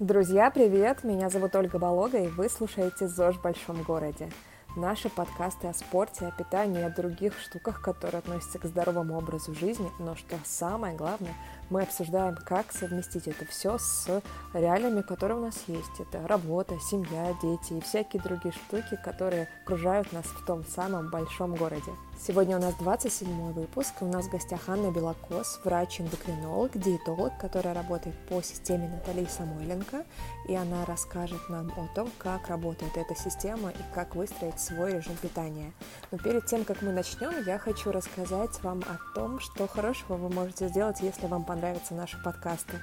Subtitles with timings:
[0.00, 1.04] Друзья, привет!
[1.04, 4.30] Меня зовут Ольга Болога, и вы слушаете ЗОЖ в большом городе.
[4.74, 9.90] Наши подкасты о спорте, о питании, о других штуках, которые относятся к здоровому образу жизни,
[9.98, 11.34] но что самое главное,
[11.70, 14.22] мы обсуждаем, как совместить это все с
[14.52, 16.00] реалиями, которые у нас есть.
[16.00, 21.54] Это работа, семья, дети и всякие другие штуки, которые окружают нас в том самом большом
[21.54, 21.92] городе.
[22.22, 27.72] Сегодня у нас 27 выпуск, и у нас в гостях Анна Белокос, врач-эндокринолог, диетолог, которая
[27.72, 30.04] работает по системе Натальи Самойленко,
[30.46, 35.16] и она расскажет нам о том, как работает эта система и как выстроить свой режим
[35.16, 35.72] питания.
[36.10, 40.28] Но перед тем, как мы начнем, я хочу рассказать вам о том, что хорошего вы
[40.28, 42.78] можете сделать, если вам понравятся наши подкасты.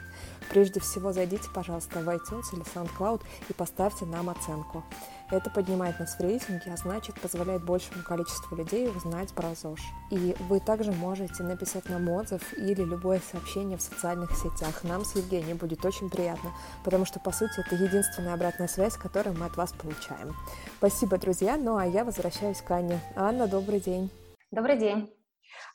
[0.52, 4.84] Прежде всего, зайдите, пожалуйста, в iTunes или SoundCloud и поставьте нам оценку.
[5.32, 9.82] Это поднимает нас в рейтинге, а значит позволяет большему количеству людей узнать про ЗОЖ.
[10.12, 14.84] И вы также можете написать нам отзыв или любое сообщение в социальных сетях.
[14.84, 16.52] Нам с Евгением будет очень приятно,
[16.84, 20.36] потому что, по сути, это единственная обратная связь, которую мы от вас получаем.
[20.78, 21.58] Спасибо, друзья.
[21.58, 23.00] Ну а я возвращаюсь к Анне.
[23.16, 24.12] Анна, добрый день.
[24.52, 25.17] Добрый день.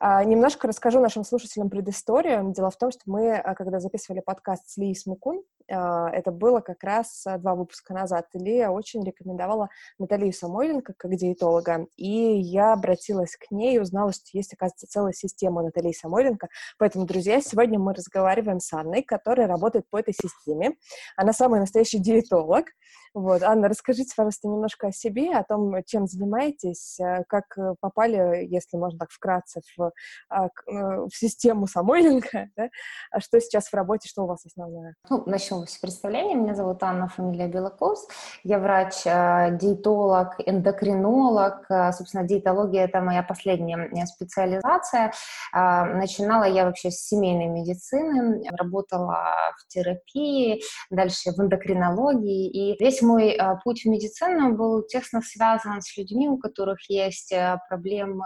[0.05, 2.53] А, немножко расскажу нашим слушателям предысторию.
[2.53, 6.83] Дело в том, что мы, а, когда записывали подкаст с Лией Смукун, это было как
[6.83, 13.51] раз два выпуска назад, Лия очень рекомендовала Наталью Самойленко как диетолога, и я обратилась к
[13.51, 16.49] ней и узнала, что есть, оказывается, целая система Натальи Самойленко.
[16.79, 20.77] Поэтому, друзья, сегодня мы разговариваем с Анной, которая работает по этой системе.
[21.17, 22.67] Она самый настоящий диетолог.
[23.15, 23.43] Вот.
[23.43, 27.45] Анна, расскажите, пожалуйста, немножко о себе, о том, чем занимаетесь, как
[27.81, 29.93] попали, если можно так вкратце, в,
[30.31, 32.71] э, в систему Самойленко, да?
[33.11, 34.95] а что сейчас в работе, что у вас основное?
[35.11, 36.35] Ну, начнем с представления.
[36.35, 38.09] Меня зовут Анна, фамилия Белокос.
[38.43, 41.67] Я врач, э, диетолог, эндокринолог.
[41.71, 45.13] Э, собственно, диетология– это моя последняя специализация.
[45.53, 49.19] Начинала я вообще с семейной медицины, работала
[49.59, 52.49] в терапии, дальше в эндокринологии.
[52.49, 57.35] И весь мой путь в медицину был тесно связан с людьми, у которых есть
[57.69, 58.25] проблемы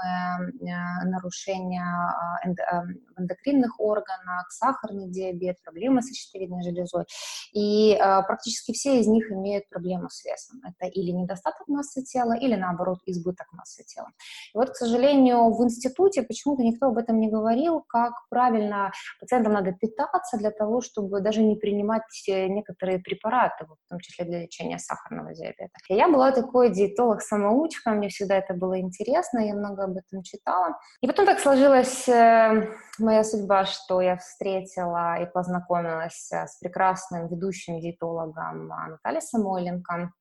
[1.04, 2.82] нарушения а,
[3.18, 7.04] эндокринных органах, сахарный диабет, проблемы со щитовидной железой.
[7.52, 10.60] И а, практически все из них имеют проблему с весом.
[10.64, 14.08] Это или недостаток массы тела, или наоборот избыток массы тела.
[14.54, 19.52] И вот, к сожалению, в институте почему-то никто об этом не говорил, как правильно пациентам
[19.52, 24.42] надо питаться для того, чтобы даже не принимать э, некоторые препараты, в том числе для
[24.42, 25.72] лечения сахарного диабета.
[25.88, 30.78] И я была такой диетолог-самоучка, мне всегда это было интересно, я много об этом читала.
[31.00, 32.68] И потом так сложилась э,
[32.98, 36.58] моя судьба, что я встретила и познакомилась э, с
[37.06, 40.12] прекрасным ведущим диетологом Натальей Самойленко,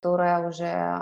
[0.00, 0.98] которая уже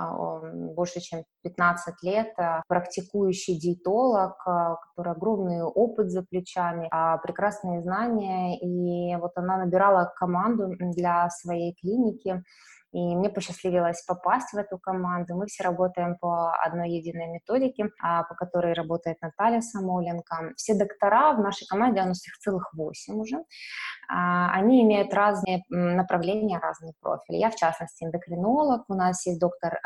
[0.74, 8.58] больше чем 15 лет э, практикующий диетолог, который огромный опыт за плечами, а, прекрасные знания.
[8.60, 12.44] И вот она набирала команду для своей клиники,
[12.92, 15.34] и мне посчастливилось попасть в эту команду.
[15.34, 20.52] Мы все работаем по одной единой методике, а, по которой работает Наталья Самоленко.
[20.56, 23.38] Все доктора в нашей команде, у нас их целых восемь уже,
[24.08, 27.38] а, они имеют разные направления, разные профили.
[27.38, 29.80] Я, в частности, эндокринолог, у нас есть доктор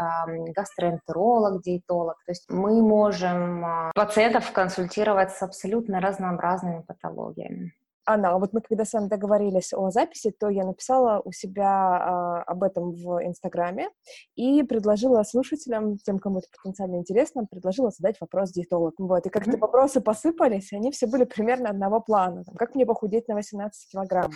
[0.54, 2.16] гастроэнтеролог, диетолог.
[2.26, 7.72] То есть мы можем а, пациентов консультировать с абсолютно разнообразными патологиями.
[8.06, 11.66] Анна, а вот мы когда с вами договорились о записи, то я написала у себя
[11.68, 13.88] а, об этом в Инстаграме
[14.36, 18.94] и предложила слушателям, тем, кому это потенциально интересно, предложила задать вопрос диетологу.
[18.98, 19.58] Вот, и как-то mm-hmm.
[19.58, 22.44] вопросы посыпались, они все были примерно одного плана.
[22.44, 24.30] Там, как мне похудеть на 18 килограмм?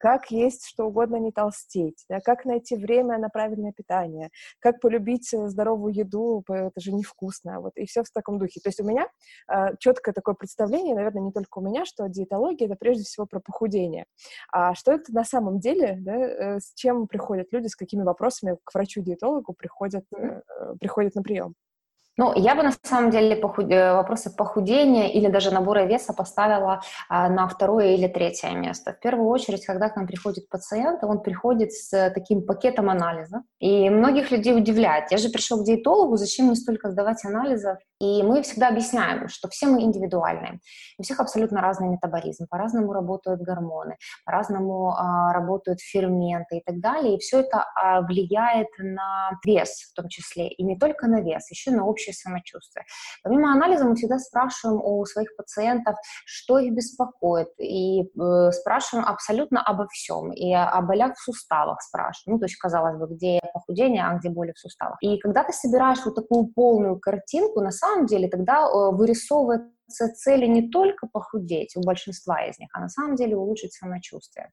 [0.00, 5.32] Как есть что угодно не толстеть, да, как найти время на правильное питание, как полюбить
[5.34, 8.60] э, здоровую еду, это же невкусно, вот, и все в таком духе.
[8.60, 9.06] То есть у меня
[9.48, 13.40] э, четкое такое представление, наверное, не только у меня, что диетология— это прежде всего про
[13.40, 14.06] похудение.
[14.50, 18.56] А что это на самом деле, да, э, с чем приходят люди, с какими вопросами
[18.64, 20.40] к врачу-диетологу приходят, э,
[20.80, 21.54] приходят на прием?
[22.20, 23.70] Ну, я бы на самом деле похуд...
[23.70, 28.92] Э, вопросы похудения или даже набора веса поставила а, на второе или третье место.
[28.92, 33.42] В первую очередь, когда к нам приходит пациент, он приходит с таким пакетом анализа.
[33.58, 35.10] И многих людей удивляет.
[35.10, 37.78] Я же пришел к диетологу, зачем мне столько сдавать анализов?
[38.00, 40.60] И мы всегда объясняем, что все мы индивидуальные.
[40.98, 47.16] У всех абсолютно разный метаболизм, по-разному работают гормоны, по-разному а, работают ферменты и так далее.
[47.16, 50.48] И все это а, влияет на вес в том числе.
[50.48, 52.84] И не только на вес, еще на общее самочувствие.
[53.22, 57.48] Помимо анализа мы всегда спрашиваем у своих пациентов, что их беспокоит.
[57.58, 60.32] И э, спрашиваем абсолютно обо всем.
[60.32, 62.36] И о болях в суставах спрашиваем.
[62.36, 64.96] Ну, то есть, казалось бы, где похудение, а где боли в суставах.
[65.02, 70.08] И когда ты собираешь вот такую полную картинку, на самом самом деле тогда э, вырисовывается
[70.14, 74.50] цели не только похудеть у большинства из них, а на самом деле улучшить самочувствие.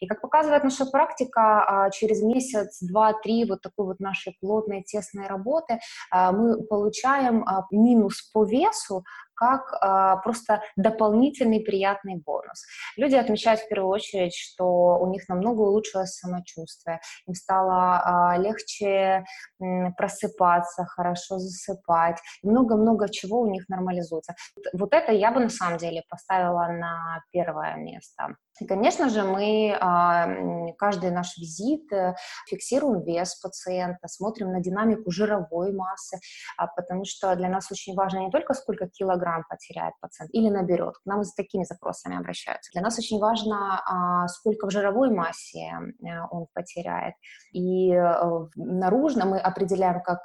[0.00, 4.82] И как показывает наша практика, а, через месяц, два, три вот такой вот нашей плотной,
[4.82, 5.80] тесной работы
[6.10, 9.04] а, мы получаем а, минус по весу
[9.36, 12.64] как а, просто дополнительный приятный бонус.
[12.96, 18.00] Люди отмечают в первую очередь, что у них намного улучшилось самочувствие, им стало
[18.32, 19.24] а, легче
[19.60, 24.34] м, просыпаться, хорошо засыпать, много-много чего у них нормализуется.
[24.72, 28.36] Вот это я бы на самом деле поставила на первое место.
[28.60, 32.14] И, конечно же, мы а, каждый наш визит э,
[32.48, 36.18] фиксируем вес пациента, смотрим на динамику жировой массы,
[36.56, 40.96] а, потому что для нас очень важно не только сколько килограмм потеряет пациент или наберет,
[40.96, 42.70] к нам с такими запросами обращаются.
[42.72, 47.14] Для нас очень важно, а, сколько в жировой массе э, он потеряет.
[47.52, 50.20] И э, наружно мы определяем как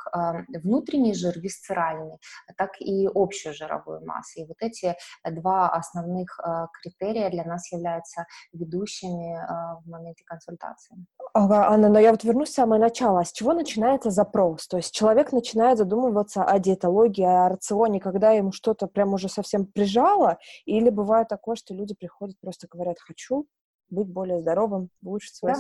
[0.64, 2.18] внутренний жир, висцеральный,
[2.58, 4.42] так и общую жировую массу.
[4.42, 4.96] И вот эти
[5.30, 6.40] два основных
[6.82, 10.96] критерия для нас являются являются ведущими а, в моменте консультации.
[11.34, 13.24] Ага, Анна, но я вот вернусь в самое начало.
[13.24, 14.68] С чего начинается запрос?
[14.68, 19.66] То есть человек начинает задумываться о диетологии, о рационе, когда ему что-то прям уже совсем
[19.66, 23.46] прижало, или бывает такое, что люди приходят, просто говорят, хочу
[23.90, 25.56] быть более здоровым, улучшить свое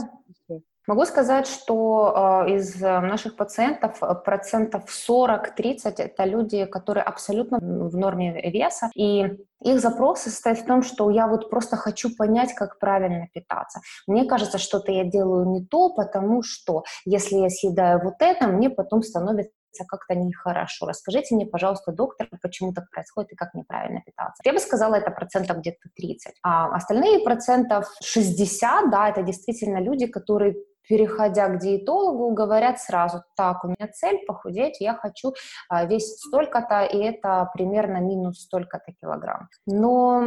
[0.47, 0.59] да.
[0.87, 7.95] Могу сказать, что э, из наших пациентов э, процентов 40-30 это люди, которые абсолютно в
[7.95, 12.79] норме веса, и их запрос состоит в том, что я вот просто хочу понять, как
[12.79, 13.81] правильно питаться.
[14.07, 18.71] Мне кажется, что-то я делаю не то, потому что если я съедаю вот это, мне
[18.71, 19.51] потом становится
[19.87, 20.87] как-то нехорошо.
[20.87, 24.41] Расскажите мне, пожалуйста, доктор, почему так происходит и как неправильно питаться.
[24.43, 26.33] Я бы сказала, это процентов где-то 30.
[26.43, 30.55] А остальные процентов 60, да, это действительно люди, которые
[30.87, 35.33] переходя к диетологу, говорят сразу, так, у меня цель похудеть, я хочу
[35.69, 39.49] а, весить столько-то, и это примерно минус столько-то килограмм.
[39.65, 40.23] Но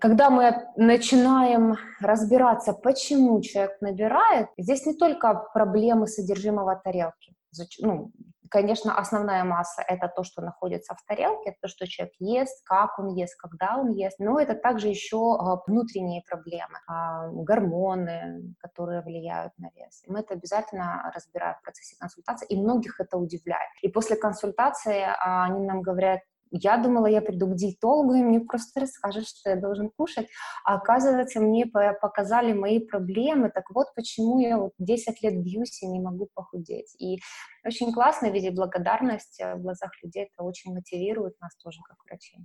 [0.00, 7.34] когда мы начинаем разбираться, почему человек набирает, здесь не только проблемы содержимого тарелки,
[7.80, 8.10] ну,
[8.50, 13.14] Конечно, основная масса— это то, что находится в тарелке, то, что человек ест, как он
[13.14, 19.52] ест, когда он ест, но это также еще а, внутренние проблемы, а, гормоны, которые влияют
[19.56, 20.02] на вес.
[20.04, 23.70] И мы это обязательно разбираем в процессе консультации, и многих это удивляет.
[23.82, 26.20] И после консультации а, они нам говорят,
[26.50, 30.28] я думала, я приду к диетологу, и мне просто расскажут, что я должен кушать.
[30.64, 33.50] А оказывается, мне показали мои проблемы.
[33.50, 36.94] Так вот, почему я вот 10 лет бьюсь и не могу похудеть.
[37.00, 37.20] И
[37.64, 40.24] очень классно видеть благодарность в глазах людей.
[40.32, 42.40] Это очень мотивирует нас тоже, как врачей.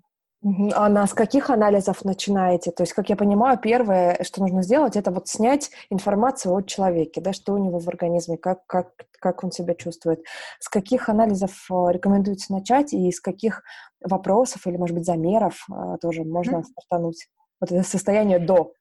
[0.75, 2.69] А с каких анализов начинаете?
[2.69, 7.19] То есть, как я понимаю, первое, что нужно сделать, это вот снять информацию о человеке,
[7.19, 10.23] да, что у него в организме, как, как, как он себя чувствует.
[10.59, 13.63] С каких анализов э, рекомендуется начать и из каких
[14.03, 17.27] вопросов или, может быть, замеров э, тоже можно стартануть?
[17.59, 18.73] Вот это состояние до.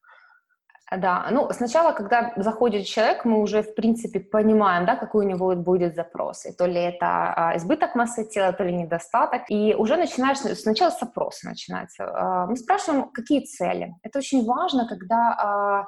[0.91, 5.55] Да, ну сначала, когда заходит человек, мы уже, в принципе, понимаем, да, какой у него
[5.55, 6.45] будет запрос.
[6.45, 9.49] И то ли это а, избыток массы тела, то ли недостаток.
[9.49, 12.05] И уже начинаешь, сначала с опроса начинается.
[12.05, 13.95] А, мы спрашиваем, какие цели.
[14.03, 15.85] Это очень важно, когда а,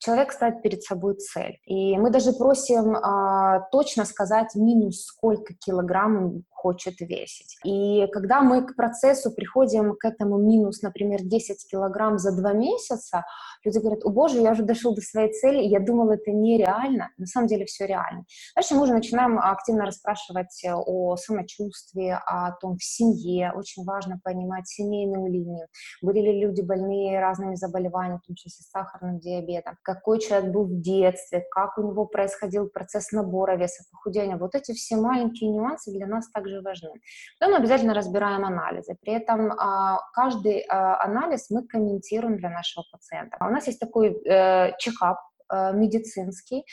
[0.00, 1.58] человек ставит перед собой цель.
[1.64, 7.56] И мы даже просим а, точно сказать минус сколько килограмм хочет весить.
[7.64, 13.24] И когда мы к процессу приходим к этому минус, например, 10 килограмм за два месяца,
[13.64, 17.08] люди говорят, о боже, я уже дошел до своей цели, я думал, это нереально.
[17.16, 18.24] На самом деле все реально.
[18.54, 23.52] Дальше мы уже начинаем активно расспрашивать о самочувствии, о том в семье.
[23.56, 25.66] Очень важно понимать семейную линию.
[26.02, 30.80] Были ли люди больные разными заболеваниями, в том числе сахарным диабетом, какой человек был в
[30.80, 34.36] детстве, как у него происходил процесс набора веса, похудения.
[34.36, 36.90] Вот эти все маленькие нюансы для нас также важны.
[37.38, 38.96] Потом обязательно разбираем анализы.
[39.00, 43.36] При этом а, каждый а, анализ мы комментируем для нашего пациента.
[43.40, 45.18] У нас есть такой э, чекап,
[45.52, 46.64] э, медицинский,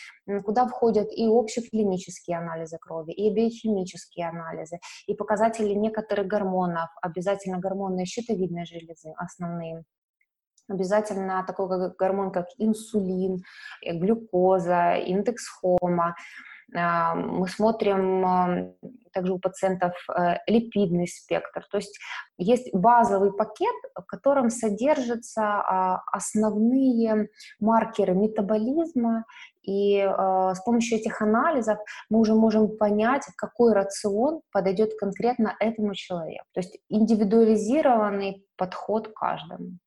[0.45, 8.05] куда входят и общеклинические анализы крови, и биохимические анализы, и показатели некоторых гормонов, обязательно гормоны
[8.05, 9.83] щитовидной железы основные
[10.69, 13.43] обязательно такой гормон, как инсулин,
[13.85, 16.15] э, глюкоза, индекс хома.
[16.75, 18.75] А, мы смотрим
[19.13, 21.65] также у пациентов э, липидный спектр.
[21.71, 21.97] То есть
[22.37, 29.25] есть базовый пакет, в котором содержатся а, основные маркеры метаболизма,
[29.63, 31.77] и с помощью этих анализов
[32.09, 36.45] мы уже можем понять, какой рацион подойдет конкретно этому человеку.
[36.53, 39.77] То есть индивидуализированный подход каждому.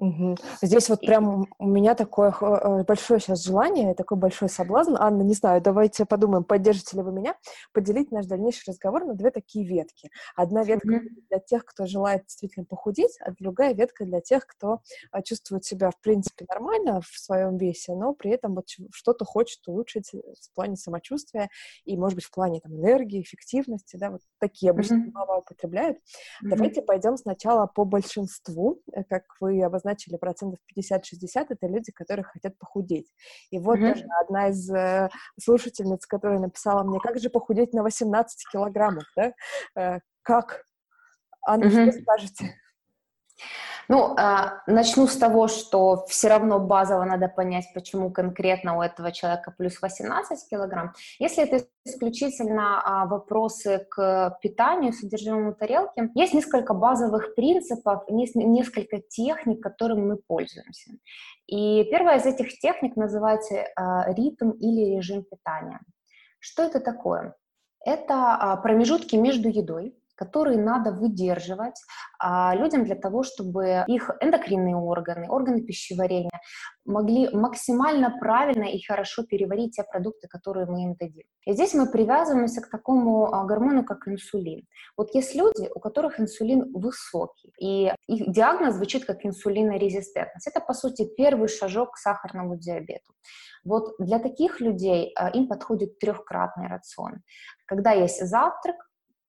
[0.00, 0.36] Угу.
[0.62, 4.96] Здесь вот прям у меня такое э, большое сейчас желание, такой большой соблазн.
[4.98, 7.36] Анна, не знаю, давайте подумаем, поддержите ли вы меня,
[7.74, 10.10] поделить наш дальнейший разговор на две такие ветки.
[10.34, 11.26] Одна ветка mm-hmm.
[11.28, 14.80] для тех, кто желает действительно похудеть, а другая ветка для тех, кто
[15.12, 19.60] а, чувствует себя, в принципе, нормально в своем весе, но при этом вот что-то хочет
[19.68, 21.50] улучшить в плане самочувствия
[21.84, 25.12] и, может быть, в плане там, энергии, эффективности, да, вот такие обычно mm-hmm.
[25.12, 25.98] слова употребляют.
[25.98, 26.48] Mm-hmm.
[26.48, 32.24] Давайте пойдем сначала по большинству, э, как вы обозначили обозначили процентов 50-60, это люди, которые
[32.24, 33.12] хотят похудеть.
[33.50, 33.92] И вот mm-hmm.
[33.92, 39.32] тоже одна из э, слушательниц, которая написала мне, как же похудеть на 18 килограммов, да?
[39.76, 40.64] Э, как?
[41.46, 41.90] Анна, mm-hmm.
[41.90, 42.54] что скажете?
[43.90, 49.10] Ну, а, начну с того, что все равно базово надо понять, почему конкретно у этого
[49.10, 50.92] человека плюс 18 килограмм.
[51.18, 59.60] Если это исключительно а, вопросы к питанию, содержимому тарелки, есть несколько базовых принципов, несколько техник,
[59.60, 60.92] которыми мы пользуемся.
[61.48, 65.80] И первая из этих техник называется а, ритм или режим питания.
[66.38, 67.34] Что это такое?
[67.84, 71.80] Это промежутки между едой, которые надо выдерживать
[72.18, 76.30] а, людям для того, чтобы их эндокринные органы, органы пищеварения
[76.84, 81.24] могли максимально правильно и хорошо переварить те продукты, которые мы им дадим.
[81.46, 84.66] И здесь мы привязываемся к такому а, гормону, как инсулин.
[84.98, 90.46] Вот есть люди, у которых инсулин высокий, и их диагноз звучит как инсулинорезистентность.
[90.46, 93.14] Это, по сути, первый шажок к сахарному диабету.
[93.64, 97.22] Вот для таких людей а, им подходит трехкратный рацион.
[97.66, 98.76] Когда есть завтрак,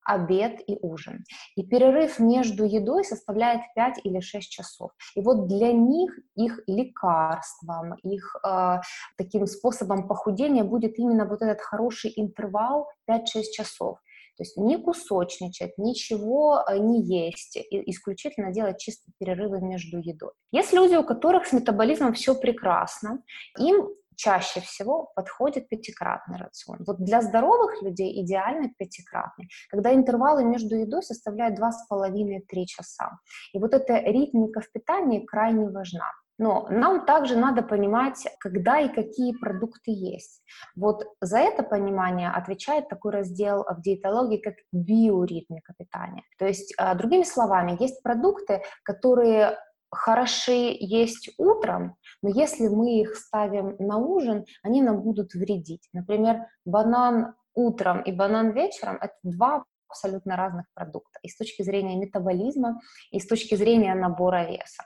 [0.05, 1.24] обед и ужин.
[1.55, 4.91] И перерыв между едой составляет 5 или 6 часов.
[5.15, 8.79] И вот для них их лекарством, их э,
[9.17, 13.98] таким способом похудения будет именно вот этот хороший интервал 5-6 часов.
[14.38, 20.31] То есть не кусочничать, ничего э, не есть, исключительно делать чисто перерывы между едой.
[20.51, 23.24] Есть люди, у которых с метаболизмом все прекрасно,
[23.60, 23.88] им
[24.22, 26.78] чаще всего подходит пятикратный рацион.
[26.86, 33.18] Вот для здоровых людей идеальный пятикратный, когда интервалы между едой составляют 2,5-3 часа.
[33.54, 36.12] И вот эта ритмика в питании крайне важна.
[36.38, 40.42] Но нам также надо понимать, когда и какие продукты есть.
[40.75, 46.24] Вот за это понимание отвечает такой раздел в диетологии, как биоритмика питания.
[46.40, 49.58] То есть, а, другими словами, есть продукты, которые
[49.92, 55.88] хороши есть утром, но если мы их ставим на ужин, они нам будут вредить.
[55.94, 61.98] Например, банан утром и банан вечером– это два абсолютно разных продукта и с точки зрения
[61.98, 62.80] метаболизма,
[63.12, 64.86] и с точки зрения набора веса.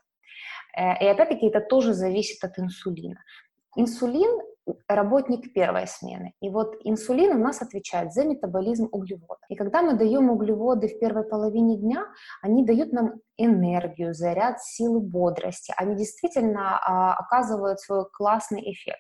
[0.75, 3.23] Э, и опять-таки это тоже зависит от инсулина.
[3.75, 4.41] Инсулин
[4.87, 6.33] работник первой смены.
[6.41, 9.41] И вот инсулин у нас отвечает за метаболизм углевода.
[9.49, 12.05] И когда мы даем углеводы в первой половине дня,
[12.41, 15.73] они дают нам энергию, заряд силы, бодрости.
[15.77, 18.99] Они действительно а, оказывают свой классный эффект.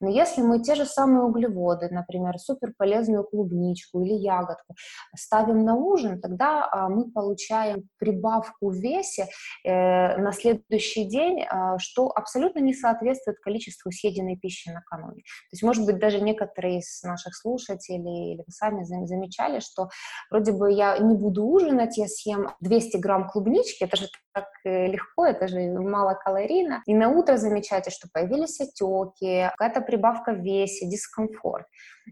[0.00, 4.74] Но если мы те же самые углеводы, например, суперполезную клубничку или ягодку,
[5.16, 9.28] ставим на ужин, тогда а, мы получаем прибавку в весе
[9.64, 15.22] э, на следующий день, а, что абсолютно не соответствует количеству съеденной пищи накануне.
[15.22, 19.88] То есть, может быть, даже некоторые из наших слушателей или вы сами замечали, что
[20.30, 24.86] вроде бы я не буду ужинать, я съем 200 грамм клубнички, это же так э,
[24.86, 26.82] легко, это же мало калорийно.
[26.86, 31.66] И на утро замечаете, что появились отеки, какая-то прибавка в весе, дискомфорт.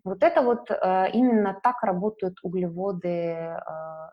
[0.04, 3.56] Вот это вот э, именно так работают углеводы э,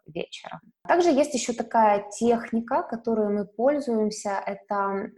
[0.08, 0.60] вечером.
[0.86, 5.12] Также есть еще такая техника, которой мы пользуемся, это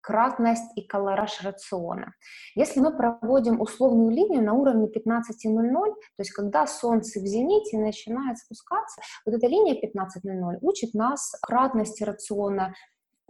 [0.00, 2.14] кратность и колораж рациона.
[2.54, 8.38] Если мы проводим условную линию на уровне 15.00, то есть когда солнце в зените начинает
[8.38, 12.72] спускаться, вот эта линия 15.00 учит нас кратности рациона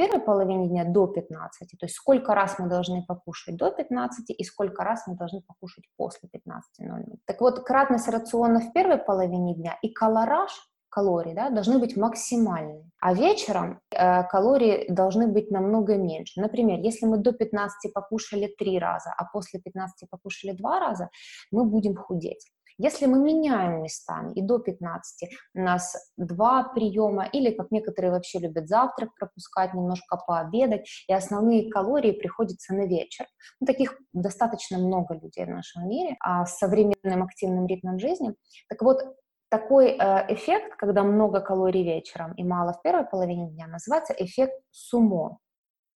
[0.00, 4.44] первой половине дня до 15, то есть сколько раз мы должны покушать до 15 и
[4.44, 7.18] сколько раз мы должны покушать после 15.00.
[7.26, 10.50] Так вот, кратность рациона в первой половине дня и колораж
[10.88, 16.40] калорий да, должны быть максимальны, а вечером э, калории должны быть намного меньше.
[16.40, 21.10] Например, если мы до 15 покушали 3 раза, а после 15 покушали 2 раза,
[21.52, 22.50] мы будем худеть.
[22.82, 28.38] Если мы меняем местами и до 15 у нас два приема, или как некоторые вообще
[28.38, 33.26] любят завтрак пропускать, немножко пообедать, и основные калории приходятся на вечер.
[33.60, 38.34] Ну, таких достаточно много людей в нашем мире а с современным активным ритмом жизни.
[38.70, 39.04] Так вот,
[39.50, 44.54] такой э, эффект, когда много калорий вечером и мало в первой половине дня, называется эффект
[44.70, 45.38] сумо.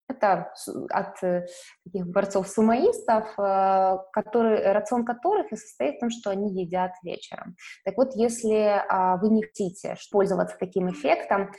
[0.08, 0.52] Это
[0.90, 1.46] от э,
[1.84, 7.56] таких борцов-сумоистов, э, который, рацион которых и состоит в том, что они едят вечером.
[7.84, 8.82] Так вот, если
[9.20, 11.52] вы не хотите пользоваться таким эффектом,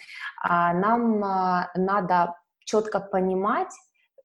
[0.43, 1.19] нам
[1.75, 2.35] надо
[2.65, 3.73] четко понимать,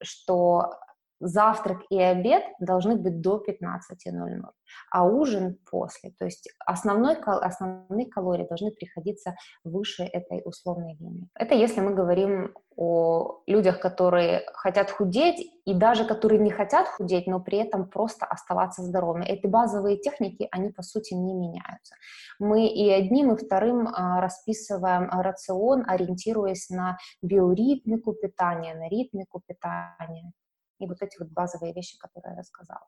[0.02, 0.74] что
[1.20, 4.42] завтрак и обед должны быть до 15.00,
[4.90, 6.10] а ужин после.
[6.18, 11.28] То есть основной, основные калории должны приходиться выше этой условной линии.
[11.34, 17.26] Это если мы говорим о людях, которые хотят худеть, и даже которые не хотят худеть,
[17.26, 19.26] но при этом просто оставаться здоровыми.
[19.26, 21.94] Эти базовые техники, они по сути не меняются.
[22.38, 30.32] Мы и одним, и вторым а, расписываем рацион, ориентируясь на биоритмику питания, на ритмику питания
[30.80, 32.84] и вот эти вот базовые вещи, которые я рассказала.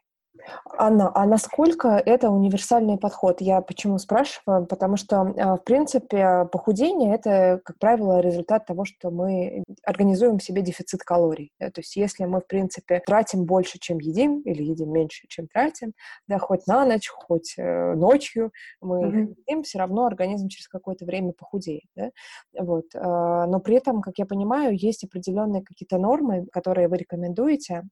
[0.79, 3.41] Анна, а насколько это универсальный подход?
[3.41, 4.67] Я почему спрашиваю?
[4.67, 10.63] Потому что, а, в принципе, похудение— это, как правило, результат того, что мы организуем себе
[10.63, 11.53] дефицит калорий.
[11.59, 15.93] То есть если мы, в принципе, тратим больше, чем едим, или едим меньше, чем тратим,
[16.27, 19.35] да, хоть на ночь, хоть э, ночью мы mm-hmm.
[19.47, 21.85] едим, все равно организм через какое-то время похудеет.
[21.95, 22.11] Да?
[22.59, 22.87] Вот.
[22.95, 27.83] Э, но при этом, как я понимаю, есть определенные какие-то нормы, которые вы рекомендуете,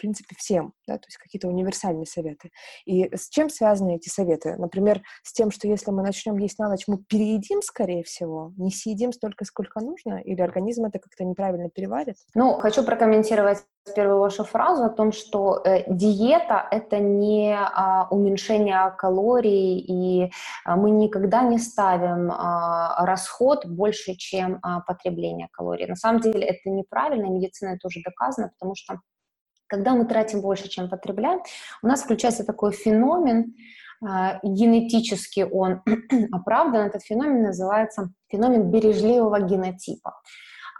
[0.00, 2.50] принципе, всем, да, то есть какие-то универсальные советы.
[2.86, 4.56] И с чем связаны эти советы?
[4.56, 8.70] Например, с тем, что если мы начнем есть на ночь, мы переедим, скорее всего, не
[8.70, 12.16] съедим столько, сколько нужно, или организм это как-то неправильно переварит?
[12.34, 13.58] Ну, хочу прокомментировать
[13.94, 20.30] первую вашу фразу о том, что э, диета— это не а, уменьшение калорий, и
[20.64, 25.86] а, мы никогда не ставим а, расход больше, чем а, потребление калорий.
[25.86, 29.00] На самом деле это неправильно, медицина это уже доказано, потому что
[29.70, 31.40] когда мы тратим больше, чем потребляем,
[31.82, 33.54] у нас включается такой феномен,
[34.02, 35.82] а, генетически он
[36.32, 40.20] оправдан, этот феномен называется феномен бережливого генотипа.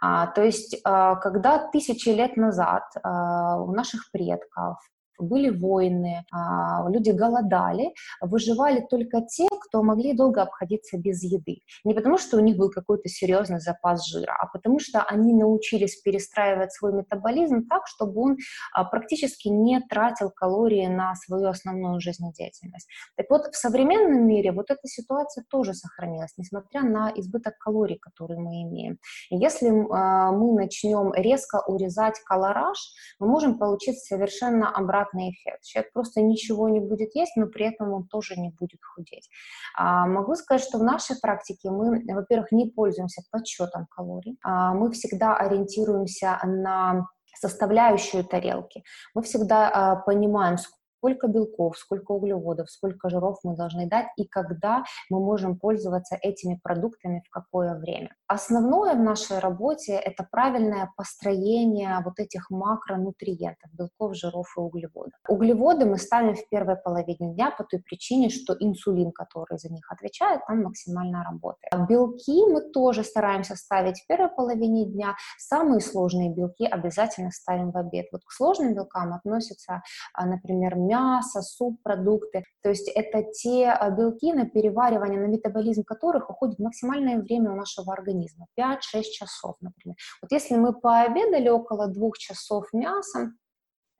[0.01, 4.77] А, то есть, а, когда тысячи лет назад у наших предков
[5.21, 11.61] были войны, а, люди голодали, выживали только те, кто могли долго обходиться без еды.
[11.83, 16.01] Не потому, что у них был какой-то серьезный запас жира, а потому что они научились
[16.01, 18.37] перестраивать свой метаболизм так, чтобы он
[18.73, 22.87] а, практически не тратил калории на свою основную жизнедеятельность.
[23.15, 28.37] Так вот, в современном мире вот эта ситуация тоже сохранилась, несмотря на избыток калорий, который
[28.37, 28.97] мы имеем.
[29.29, 32.77] Если а, мы начнем резко урезать колораж,
[33.19, 35.63] мы можем получить совершенно обратный обратный эффект.
[35.63, 39.29] Человек просто ничего не будет есть, но при этом он тоже не будет худеть.
[39.77, 44.37] А, могу сказать, что в нашей практике мы, во-первых, не пользуемся подсчетом калорий.
[44.43, 47.07] А, мы всегда ориентируемся на
[47.39, 48.83] составляющую тарелки.
[49.15, 50.80] Мы всегда а, понимаем, сколько
[51.27, 57.23] белков, сколько углеводов, сколько жиров мы должны дать и когда мы можем пользоваться этими продуктами
[57.27, 58.09] в какое время.
[58.27, 65.13] Основное в нашей работе– это правильное построение вот этих макронутриентов, белков, жиров и углеводов.
[65.27, 69.91] Углеводы мы ставим в первой половине дня по той причине, что инсулин, который за них
[69.91, 71.71] отвечает, там максимально работает.
[71.89, 75.15] Белки мы тоже стараемся ставить в первой половине дня.
[75.37, 78.07] Самые сложные белки обязательно ставим в обед.
[78.11, 79.81] Вот к сложным белкам относятся,
[80.13, 82.43] а, например, мясо, субпродукты.
[82.61, 87.55] То есть это те а, белки, на переваривание, на метаболизм которых уходит максимальное время у
[87.55, 89.95] нашего организма, 5-6 часов, например.
[90.21, 93.37] Вот если мы пообедали около двух часов мясом,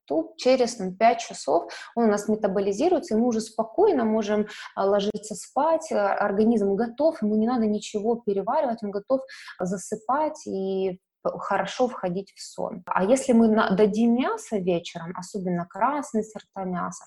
[0.06, 4.86] то через там, 5 часов он у нас метаболизируется, и мы уже спокойно можем а,
[4.86, 9.22] ложиться спать, организм готов, ему не надо ничего переваривать, он готов
[9.60, 12.84] засыпать и хорошо входить в сон.
[12.86, 17.06] А если мы дадим мясо вечером, особенно красные сорта мяса,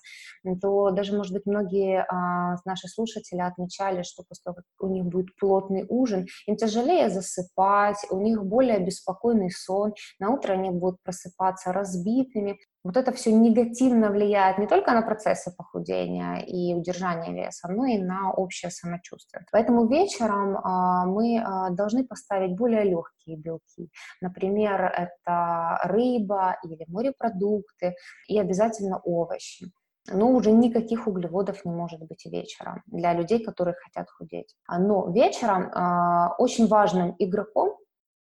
[0.61, 5.05] то даже, может быть, многие а, наши слушатели отмечали, что после того, как у них
[5.05, 11.01] будет плотный ужин, им тяжелее засыпать, у них более беспокойный сон, на утро они будут
[11.03, 17.67] просыпаться разбитыми, вот это все негативно влияет не только на процессы похудения и удержания веса,
[17.67, 19.43] но и на общее самочувствие.
[19.51, 23.89] Поэтому вечером а, мы а, должны поставить более легкие белки.
[24.21, 27.95] Например, это рыба или морепродукты
[28.27, 29.65] и обязательно овощи.
[30.07, 34.55] Но уже никаких углеводов не может быть вечером для людей, которые хотят худеть.
[34.69, 37.79] Но вечером э, очень важным игроком,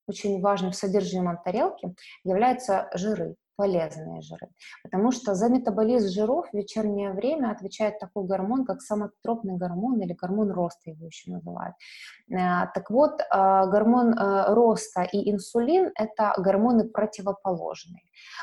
[0.09, 4.49] очень важным содержимым тарелки являются жиры полезные жиры.
[4.83, 10.13] Потому что за метаболизм жиров в вечернее время отвечает такой гормон, как самотропный гормон или
[10.13, 11.75] гормон роста его еще называют.
[12.31, 18.03] Э, так вот, э, гормон э, роста и инсулин– это гормоны противоположные.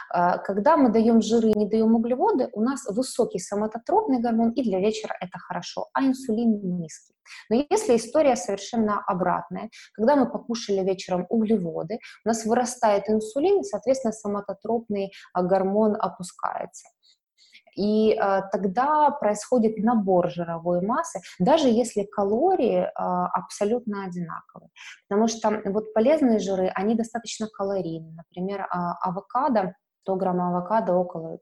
[0.09, 4.79] Когда мы даем жиры и не даем углеводы, у нас высокий самототропный гормон, и для
[4.79, 7.15] вечера это хорошо, а инсулин низкий.
[7.49, 14.11] Но если история совершенно обратная, когда мы покушали вечером углеводы, у нас вырастает инсулин, соответственно,
[14.11, 16.89] соматотропный а, гормон опускается.
[17.75, 24.69] И э, тогда происходит набор жировой массы, даже если калории э, абсолютно одинаковые.
[25.07, 28.11] Потому что вот полезные жиры, они достаточно калорийны.
[28.11, 28.67] Например, э,
[29.01, 31.37] авокадо 100 грамм авокадо около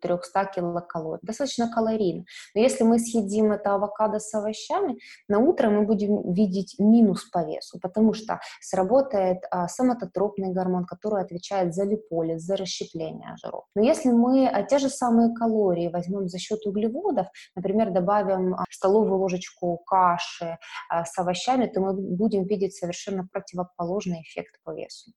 [0.00, 1.20] 300 э, килокалорий.
[1.22, 2.24] Достаточно калорийно.
[2.54, 7.44] Но если мы съедим это авокадо с овощами, на утро мы будем видеть минус по
[7.44, 13.64] весу, потому что сработает а, соматотропный гормон, который отвечает за липолиз, за расщепление жиров.
[13.74, 18.64] Но если мы а, те же самые калории возьмем за счет углеводов, например, добавим а,
[18.70, 25.12] столовую ложечку каши а, с овощами, то мы будем видеть совершенно противоположный эффект по весу.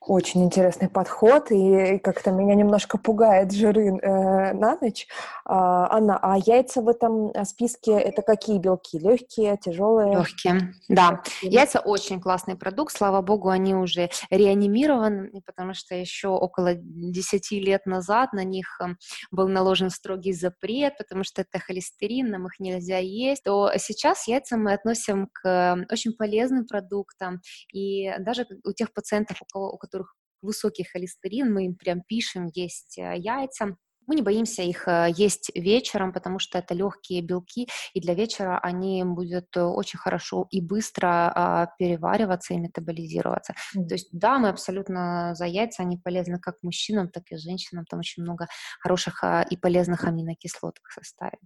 [0.00, 5.08] Очень интересный подход, и как-то меня немножко пугает жиры э, на ночь.
[5.44, 8.98] А, Анна, а яйца в этом э, списке это какие белки?
[8.98, 10.12] Легкие, тяжелые?
[10.12, 11.22] Легкие, да.
[11.40, 17.86] Яйца очень классный продукт, слава богу, они уже реанимированы, потому что еще около 10 лет
[17.86, 18.98] назад на них эм,
[19.30, 23.44] был наложен строгий запрет, потому что это холестерин, нам их нельзя есть.
[23.44, 27.40] То сейчас яйца мы относим к эм, очень полезным продуктам,
[27.72, 32.02] и даже у тех пациентов, у, кого, у которых которых высокий холестерин, мы им прям
[32.02, 33.76] пишем есть э, яйца.
[34.06, 38.60] Мы не боимся их э, есть вечером, потому что это легкие белки, и для вечера
[38.62, 43.54] они будут э, очень хорошо и быстро а, перевариваться и метаболизироваться.
[43.76, 43.88] Mm.
[43.88, 47.98] То есть да, мы абсолютно за яйца, они полезны как мужчинам, так и женщинам, там
[47.98, 48.46] очень много
[48.80, 51.38] хороших а, и полезных аминокислот в составе.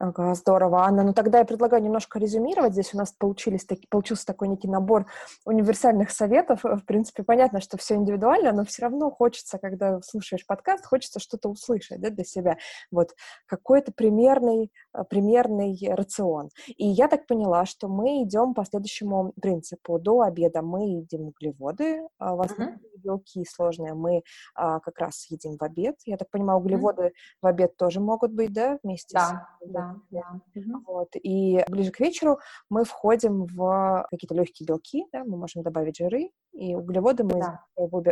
[0.00, 1.02] Ага, здорово, Анна.
[1.02, 2.72] Ну тогда я предлагаю немножко резюмировать.
[2.72, 5.06] Здесь у нас получились, таки, получился такой некий набор
[5.44, 6.60] универсальных советов.
[6.62, 11.48] В принципе, понятно, что все индивидуально, но все равно хочется, когда слушаешь подкаст, хочется что-то
[11.48, 12.58] услышать да, для себя.
[12.92, 16.50] Вот какой-то примерный, э, примерный рацион.
[16.68, 19.98] И я так поняла, что мы идем по следующему принципу.
[19.98, 23.00] До обеда мы едим углеводы, в основном uh-huh.
[23.02, 24.22] белки сложные мы
[24.54, 25.96] а, как раз едим в обед.
[26.04, 27.12] Я так понимаю, углеводы uh-huh.
[27.42, 29.66] в обед тоже могут быть, да, вместе да, с...
[29.66, 30.40] Да да,
[30.86, 31.08] Вот.
[31.14, 32.38] И ближе к вечеру
[32.70, 37.64] мы входим в какие-то легкие белки, да, мы можем добавить жиры, и углеводы мы да.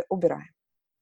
[0.09, 0.49] убираем.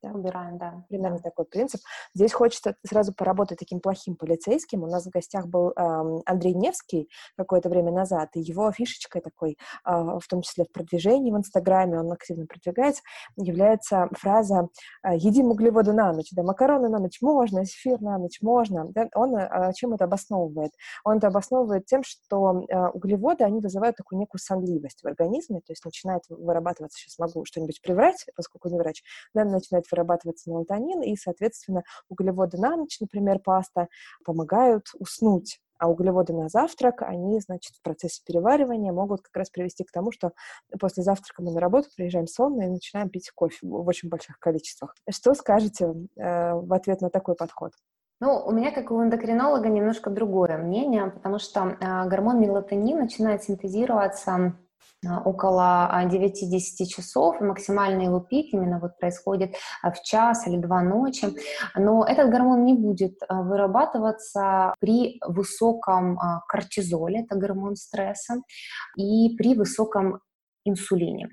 [0.05, 0.11] Да?
[0.11, 0.83] Убираем, да.
[0.89, 1.81] Примерно такой принцип.
[2.13, 4.83] Здесь хочется сразу поработать таким плохим полицейским.
[4.83, 9.57] У нас в гостях был эм, Андрей Невский какое-то время назад, и его фишечкой такой,
[9.85, 13.01] э, в том числе в продвижении в Инстаграме, он активно продвигается,
[13.35, 14.67] является фраза
[15.03, 16.29] э, «едим углеводы на ночь».
[16.31, 18.85] Да, макароны на ночь можно, зефир на ночь можно.
[18.89, 19.07] Да?
[19.15, 20.71] Он э, чем это обосновывает?
[21.03, 25.71] Он это обосновывает тем, что э, углеводы, они вызывают такую некую сонливость в организме, то
[25.71, 29.01] есть начинает вырабатываться, сейчас могу что-нибудь приврать, поскольку не врач,
[29.33, 33.87] да, начинает вырабатывается мелатонин, и, соответственно, углеводы на ночь, например, паста,
[34.23, 39.83] помогают уснуть а углеводы на завтрак, они, значит, в процессе переваривания могут как раз привести
[39.83, 40.31] к тому, что
[40.79, 44.95] после завтрака мы на работу приезжаем сонные и начинаем пить кофе в очень больших количествах.
[45.09, 47.73] Что скажете э, в ответ на такой подход?
[48.21, 53.43] Ну, у меня, как у эндокринолога, немножко другое мнение, потому что э, гормон мелатонин начинает
[53.43, 54.55] синтезироваться
[55.25, 60.81] около 9-10 а, часов, максимальный его пик именно вот происходит а, в час или два
[60.81, 61.27] ночи.
[61.75, 66.17] Но этот гормон не будет вырабатываться при высоком
[66.47, 68.35] кортизоле, это гормон стресса,
[68.97, 70.21] и при высоком
[70.65, 71.29] инсулине.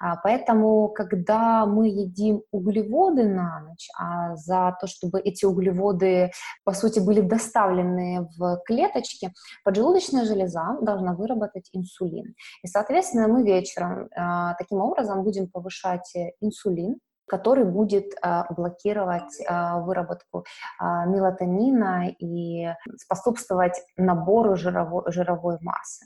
[0.00, 6.32] А, поэтому, когда мы едим углеводы на ночь, а за то, чтобы эти углеводы,
[6.64, 9.32] по сути, были доставлены в клеточки,
[9.64, 12.34] поджелудочная железа должна выработать инсулин.
[12.62, 18.12] И, соответственно, мы вечером а, таким образом будем повышать инсулин, который будет
[18.50, 20.44] блокировать выработку
[20.80, 22.68] мелатонина и
[22.98, 26.04] способствовать набору жировой, жировой массы.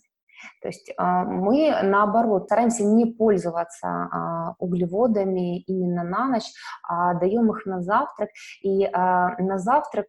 [0.62, 6.50] То есть а, мы, наоборот, стараемся не пользоваться а, углеводами именно на ночь,
[6.82, 8.30] а даем их на завтрак.
[8.62, 10.06] И а, на завтрак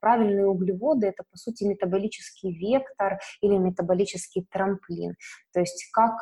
[0.00, 5.14] правильные углеводы– это, по сути, метаболический вектор или метаболический трамплин.
[5.52, 6.12] То есть как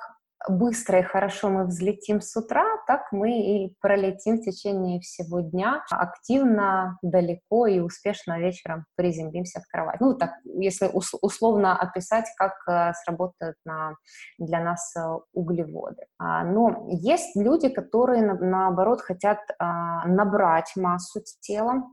[0.48, 5.84] быстро и хорошо мы взлетим с утра, так мы и пролетим в течение всего дня
[5.90, 10.00] активно, далеко и успешно вечером приземлимся в кровать.
[10.00, 13.96] Ну, так, если условно описать, как э, сработают на,
[14.38, 15.00] для нас э,
[15.32, 16.06] углеводы.
[16.18, 21.84] А, но есть люди, которые, наоборот, хотят а, набрать массу тела,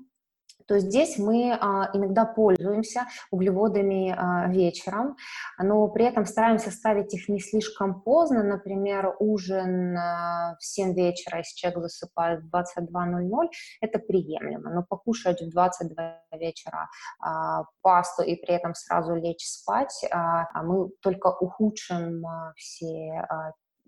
[0.71, 5.17] то здесь мы а, иногда пользуемся углеводами а, вечером,
[5.59, 11.39] но при этом стараемся ставить их не слишком поздно, например, ужин а, в 7 вечера,
[11.39, 13.49] если человек засыпает в 22.00,
[13.81, 16.89] это приемлемо, но покушать в 22 вечера
[17.81, 20.05] пасту и при этом сразу лечь спать,
[20.63, 22.23] мы только ухудшим
[22.55, 23.25] все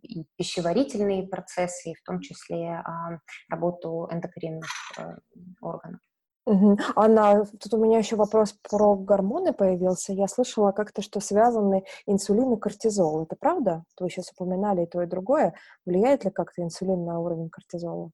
[0.01, 3.19] и пищеварительные процессы, и в том числе а,
[3.49, 5.15] работу эндокринных а,
[5.61, 6.01] органов.
[6.45, 6.77] Угу.
[6.95, 10.11] Анна, тут у меня еще вопрос про гормоны появился.
[10.11, 13.23] Я слышала как-то, что связаны инсулин и кортизол.
[13.23, 13.83] Это правда?
[13.99, 15.53] Вы сейчас упоминали и то, и другое.
[15.85, 18.11] Влияет ли как-то инсулин на уровень кортизола?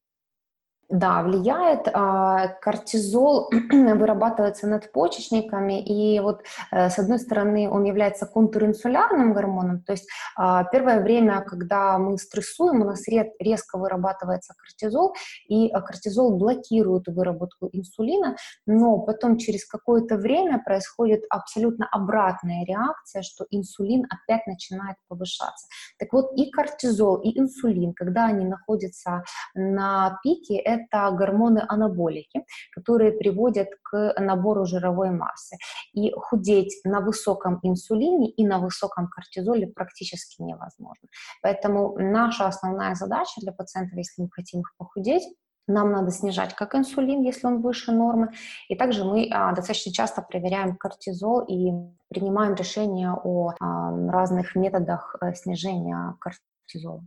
[0.90, 1.88] Да, влияет.
[1.94, 9.92] А, кортизол вырабатывается надпочечниками, и вот э, с одной стороны он является контринсулярным гормоном, то
[9.92, 15.14] есть а, первое время, когда мы стрессуем, у нас резко вырабатывается кортизол,
[15.48, 23.22] и э, кортизол блокирует выработку инсулина, но потом через какое-то время происходит абсолютно обратная реакция,
[23.22, 25.68] что инсулин опять начинает повышаться.
[26.00, 29.24] Так вот и кортизол, и инсулин, когда они находятся
[29.54, 35.58] на пике, это это гормоны-анаболики, которые приводят к набору жировой массы.
[35.94, 41.08] И худеть на высоком инсулине и на высоком кортизоле практически невозможно.
[41.42, 45.24] Поэтому наша основная задача для пациентов, если мы хотим их похудеть,
[45.70, 48.32] нам надо снижать как инсулин, если он выше нормы.
[48.68, 51.72] И также мы а, достаточно часто проверяем кортизол и
[52.10, 57.04] принимаем решения о а, разных методах а, снижения кортизола.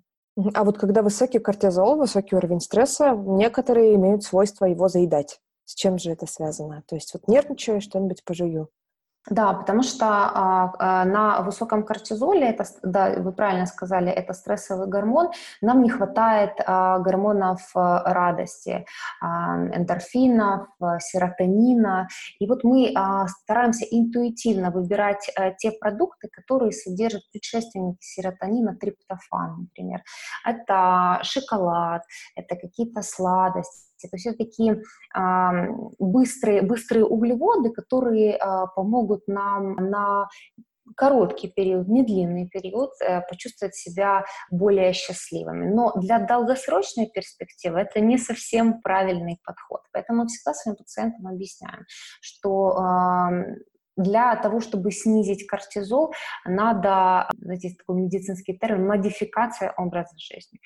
[0.54, 5.40] А вот когда высокий кортизол, высокий уровень стресса, некоторые имеют свойство его заедать.
[5.64, 6.82] С чем же это связано?
[6.86, 8.68] То есть вот нервничаю, что-нибудь пожую.
[9.30, 14.88] Да, потому что а, а, на высоком кортизоле, это, да, вы правильно сказали, это стрессовый
[14.88, 15.30] гормон,
[15.60, 18.84] нам не хватает а, гормонов а, радости,
[19.20, 22.08] а, эндорфинов, а, серотонина.
[22.40, 22.92] И вот мы
[23.28, 30.02] стараемся интуитивно выбирать те продукты, которые содержат предшественники серотонина, триптофан, например.
[30.44, 32.02] Это шоколад,
[32.34, 34.82] это какие-то сладости то есть это такие
[35.98, 40.28] быстрые, быстрые углеводы, которые а, помогут нам на
[40.96, 45.72] короткий период, не длинный период, э, почувствовать себя более счастливыми.
[45.72, 49.80] Но для долгосрочной перспективы это не совсем правильный подход.
[49.92, 51.84] Поэтому мы всегда своим пациентам объясняем,
[52.20, 52.76] что
[53.96, 60.60] для того, чтобы снизить кортизол, надо, знаете, такой медицинский термин, модификация образа жизни.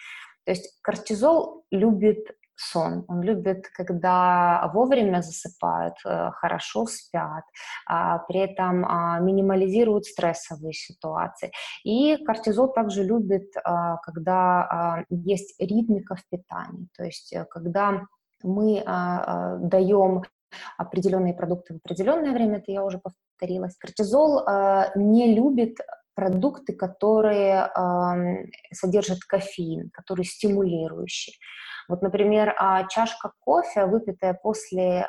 [0.45, 3.05] То есть кортизол любит сон.
[3.09, 7.45] Он любит, когда вовремя засыпают, э, хорошо спят,
[7.87, 11.53] а, при этом а, минимализируют стрессовые ситуации.
[11.85, 18.03] И кортизол также любит, а, когда есть ритмика в питании, то есть э, когда
[18.43, 20.23] мы даем
[20.77, 23.77] определенные продукты в определенное время, это я уже повторилась.
[23.77, 24.45] Кортизол
[24.95, 25.79] не любит
[26.15, 27.71] продукты, которые
[28.73, 31.35] содержат кофеин, которые стимулирующие.
[31.89, 35.07] Вот, например, а, чашка кофе, выпитая после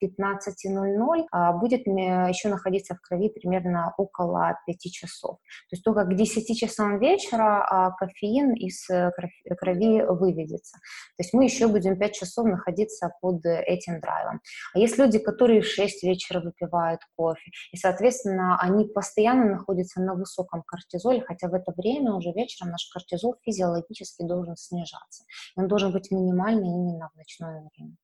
[0.00, 5.36] 15.00, а, будет еще находиться в крови примерно около 5 часов.
[5.68, 9.10] То есть только к 10 часам вечера а, кофеин из э,
[9.58, 10.78] крови выведется.
[11.16, 14.40] То есть мы еще будем 5 часов находиться под этим драйвом.
[14.74, 20.14] А есть люди, которые в 6 вечера выпивают кофе, и, соответственно, они постоянно находятся на
[20.14, 25.24] высоком кортизоле, хотя в это время уже вечером наш кортизол физиологически должен снижаться.
[25.56, 27.96] Он должен быть минимально именно в ночное время.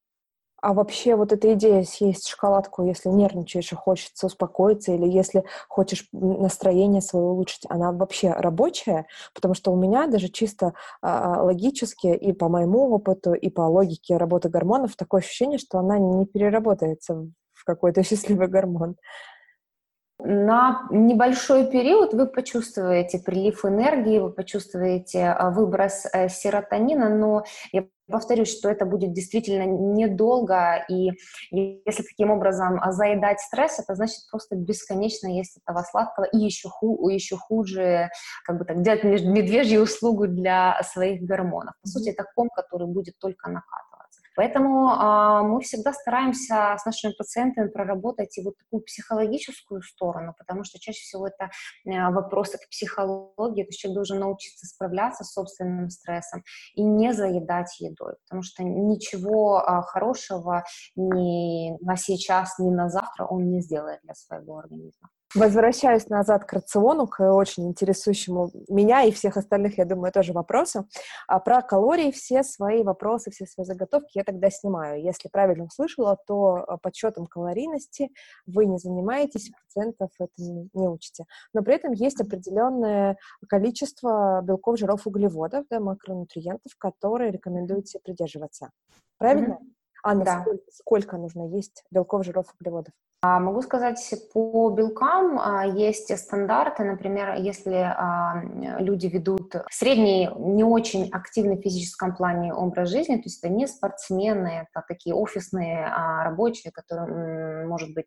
[0.62, 6.06] А вообще вот эта идея съесть шоколадку, если нервничаешь и хочется успокоиться, или если хочешь
[6.12, 9.06] настроение свое улучшить, она вообще рабочая?
[9.34, 14.18] Потому что у меня даже чисто а, логически и по моему опыту, и по логике
[14.18, 18.96] работы гормонов такое ощущение, что она не переработается в какой-то счастливый гормон.
[20.24, 27.84] На небольшой период вы почувствуете прилив энергии, вы почувствуете а, выброс э, серотонина, но я
[28.10, 31.12] повторюсь, что это будет действительно недолго, и
[31.50, 37.08] если таким образом заедать стресс, это значит просто бесконечно есть этого сладкого, и еще, ху,
[37.08, 38.10] еще хуже,
[38.44, 41.74] как бы так, делать медвежью услугу для своих гормонов.
[41.82, 43.89] По сути, это ком, который будет только накатывать.
[44.40, 50.64] Поэтому э, мы всегда стараемся с нашими пациентами проработать и вот такую психологическую сторону, потому
[50.64, 51.50] что чаще всего это
[51.84, 56.42] э, вопросы к психологии, то есть человек должен научиться справляться с собственным стрессом
[56.74, 60.64] и не заедать едой, потому что ничего э, хорошего
[60.96, 65.10] ни на сейчас, ни на завтра он не сделает для своего организма.
[65.34, 70.88] Возвращаюсь назад к рациону, к очень интересующему меня и всех остальных, я думаю, тоже вопросу.
[71.28, 75.00] А про калории все свои вопросы, все свои заготовки я тогда снимаю.
[75.00, 78.10] Если правильно услышала, то а, подсчетом калорийности
[78.46, 81.26] вы не занимаетесь, пациентов это не учите.
[81.54, 83.16] Но при этом есть определенное
[83.48, 88.70] количество белков, жиров, углеводов, да, макронутриентов, которые рекомендуете придерживаться.
[89.16, 89.60] Правильно?
[89.62, 89.74] Mm-hmm.
[90.02, 90.40] Анна, да.
[90.40, 92.94] сколько, сколько нужно есть белков, жиров, углеводов?
[93.22, 98.42] А, могу сказать, по белкам а, есть стандарты, например, если а,
[98.78, 103.66] люди ведут средний, не очень активный в физическом плане образ жизни, то есть это не
[103.66, 105.86] спортсмены, это такие офисные
[106.24, 108.06] рабочие, которые, может быть,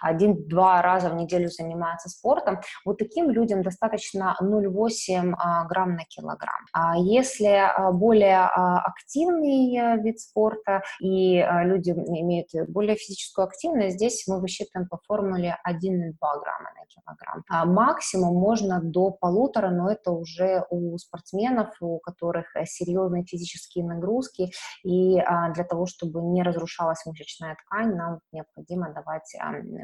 [0.00, 5.34] один-два раза в неделю занимаются спортом, вот таким людям достаточно 0,8
[5.68, 6.64] грамм на килограмм.
[6.98, 7.60] Если
[7.92, 15.56] более активный вид спорта и люди имеют более физическую активность, здесь мы высчитываем по формуле
[15.66, 17.44] 1,2 грамма на килограмм.
[17.48, 23.84] А максимум можно до полутора, но это уже у спортсменов, у которых э, серьезные физические
[23.84, 24.50] нагрузки,
[24.84, 29.34] и а, для того, чтобы не разрушалась мышечная ткань, нам необходимо давать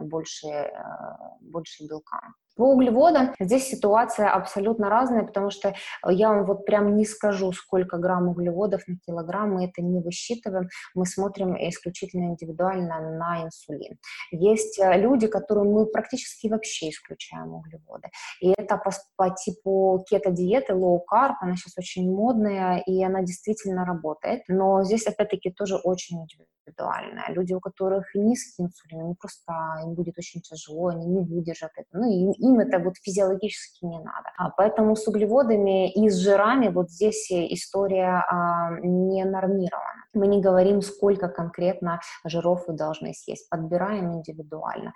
[0.02, 2.20] больше, а, больше белка.
[2.60, 5.74] По углеводам здесь ситуация абсолютно разная, потому что
[6.06, 10.68] я вам вот прям не скажу, сколько грамм углеводов на килограмм, мы это не высчитываем,
[10.94, 13.96] мы смотрим исключительно индивидуально на инсулин.
[14.30, 18.10] Есть э, люди, которым мы практически вообще исключаем углеводы.
[18.42, 24.42] И это по, по типу кето-диеты, low-carb, она сейчас очень модная, и она действительно работает.
[24.48, 27.24] Но здесь, опять-таки, тоже очень индивидуально.
[27.28, 31.88] Люди, у которых низкий инсулин, они просто, им будет очень тяжело, они не выдержат это.
[31.92, 34.30] Ну, и им это вот физиологически не надо.
[34.38, 40.04] А поэтому с углеводами и с жирами вот здесь история а, не нормирована.
[40.14, 44.92] Мы не говорим, сколько конкретно жиров вы должны съесть, подбираем индивидуально.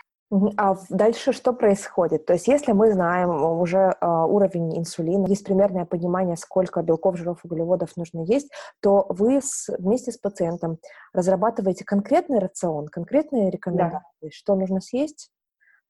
[0.57, 2.27] А дальше что происходит?
[2.27, 7.41] То есть если мы знаем уже э, уровень инсулина, есть примерное понимание, сколько белков, жиров,
[7.45, 10.79] углеводов нужно есть, то вы с, вместе с пациентом
[11.13, 14.29] разрабатываете конкретный рацион, конкретные рекомендации, да.
[14.33, 15.31] что нужно съесть?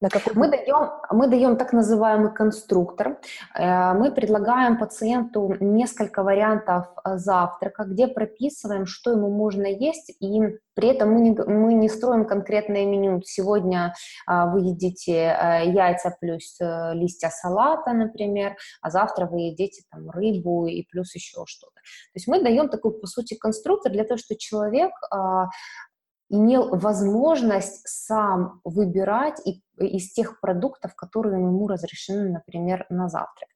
[0.04, 0.34] На какой...
[0.34, 3.18] мы, даем, мы даем так называемый конструктор.
[3.58, 10.58] Э, мы предлагаем пациенту несколько вариантов э, завтрака, где прописываем, что ему можно есть, и
[10.74, 13.22] при этом мы не, мы не строим конкретное меню.
[13.24, 13.94] Сегодня
[14.26, 15.14] а, вы едите
[15.66, 16.58] яйца плюс
[16.92, 21.76] листья салата, например, а завтра вы едите там рыбу и плюс еще что-то.
[21.76, 24.90] То есть мы даем такой, по сути, конструктор для того, чтобы человек
[26.30, 33.48] имел возможность сам выбирать и, из тех продуктов, которые ему разрешены, например, на завтрак.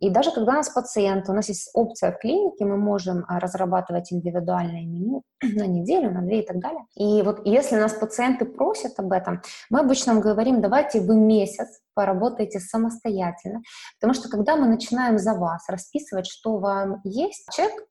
[0.00, 3.38] И даже когда у нас пациент, у нас есть опция в клинике, мы можем а,
[3.38, 6.84] разрабатывать индивидуальное меню на неделю, на две и так далее.
[6.96, 11.80] И вот если нас пациенты просят об этом, мы обычно им говорим, давайте вы месяц
[11.94, 13.60] поработайте самостоятельно,
[14.00, 17.84] потому что когда мы начинаем за вас расписывать, что вам есть, человек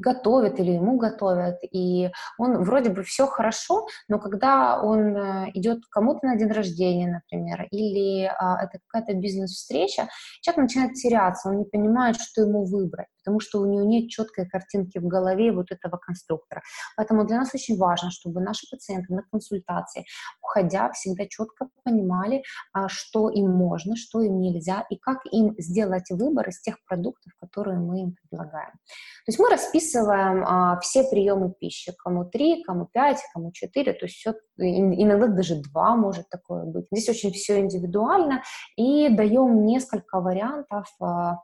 [0.00, 5.80] готовят или ему готовят, и он вроде бы все хорошо, но когда он э, идет
[5.90, 10.08] кому-то на день рождения, например, или а, это какая-то бизнес-встреча,
[10.40, 14.48] человек начинает теряться, он не понимает, что ему выбрать потому что у нее нет четкой
[14.48, 16.62] картинки в голове вот этого конструктора.
[16.96, 20.04] Поэтому для нас очень важно, чтобы наши пациенты на консультации,
[20.42, 26.10] уходя, всегда четко понимали, а, что им можно, что им нельзя, и как им сделать
[26.10, 28.72] выбор из тех продуктов, которые мы им предлагаем.
[28.72, 34.06] То есть мы расписываем а, все приемы пищи, кому 3, кому 5, кому 4, то
[34.06, 36.86] есть все, иногда даже 2 может такое быть.
[36.90, 38.42] Здесь очень все индивидуально,
[38.76, 41.38] и даем несколько вариантов а,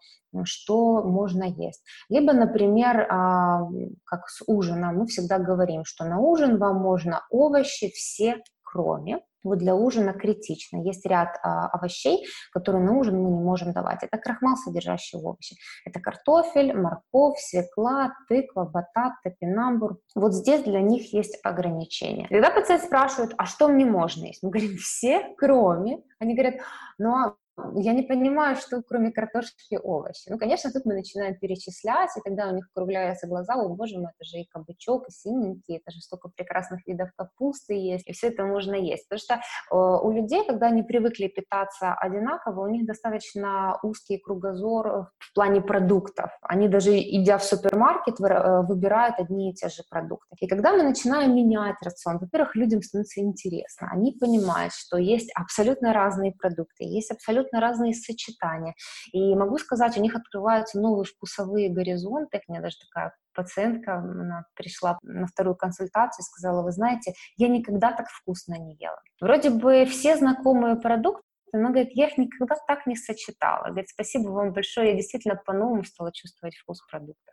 [0.45, 1.83] что можно есть.
[2.09, 3.63] Либо, например, а,
[4.05, 9.59] как с ужином, мы всегда говорим, что на ужин вам можно овощи все, кроме вот
[9.59, 10.83] для ужина критично.
[10.83, 14.03] Есть ряд а, овощей, которые на ужин мы не можем давать.
[14.03, 15.57] Это крахмал, содержащий овощи.
[15.85, 19.99] Это картофель, морковь, свекла, тыква, батат, топинамбур.
[20.15, 22.27] Вот здесь для них есть ограничения.
[22.29, 24.43] Когда пациент спрашивает, а что мне можно есть?
[24.43, 26.03] Мы говорим, все, кроме.
[26.19, 26.57] Они говорят,
[26.99, 27.37] ну а
[27.75, 30.29] я не понимаю, что кроме картошки овощи.
[30.29, 34.11] Ну, конечно, тут мы начинаем перечислять, и тогда у них округляются глаза, о боже мой,
[34.17, 38.29] это же и кабачок, и синенький, это же столько прекрасных видов капусты есть, и все
[38.29, 39.09] это можно есть.
[39.09, 45.09] Потому что э, у людей, когда они привыкли питаться одинаково, у них достаточно узкий кругозор
[45.19, 46.31] в плане продуктов.
[46.43, 50.37] Они даже, идя в супермаркет, э, выбирают одни и те же продукты.
[50.41, 53.89] И когда мы начинаем менять рацион, во-первых, людям становится интересно.
[53.91, 58.75] Они понимают, что есть абсолютно разные продукты, есть абсолютно абсолютно разные сочетания.
[59.13, 62.43] И могу сказать, у них открываются новые вкусовые горизонты.
[62.47, 67.49] У меня даже такая пациентка она пришла на вторую консультацию и сказала, вы знаете, я
[67.49, 69.01] никогда так вкусно не ела.
[69.21, 73.69] Вроде бы все знакомые продукты, она говорит, я их никогда так не сочетала.
[73.69, 77.33] Говорит, спасибо вам большое, я действительно по-новому стала чувствовать вкус продукта.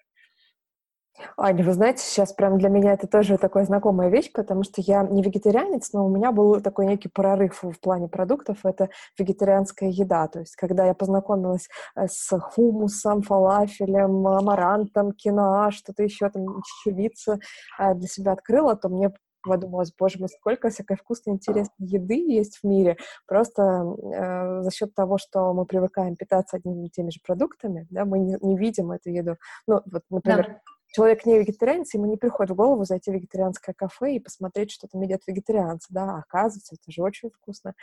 [1.38, 5.04] Аня, вы знаете, сейчас прям для меня это тоже такая знакомая вещь, потому что я
[5.04, 10.28] не вегетарианец, но у меня был такой некий прорыв в плане продуктов, это вегетарианская еда.
[10.28, 17.40] То есть, когда я познакомилась э, с хумусом, фалафелем, амарантом, киноа, что-то еще там, чечевица
[17.80, 19.12] э, для себя открыла, то мне
[19.44, 22.98] подумалось, боже мой, сколько всякой вкусной, интересной еды есть в мире,
[23.28, 28.06] просто э, за счет того, что мы привыкаем питаться одними и теми же продуктами, да,
[28.06, 29.36] мы не, не видим эту еду.
[29.68, 33.76] Ну, вот, например, да человек не вегетарианец, ему не приходит в голову зайти в вегетарианское
[33.76, 37.74] кафе и посмотреть, что там едят вегетарианцы, да, а оказывается, это же очень вкусно.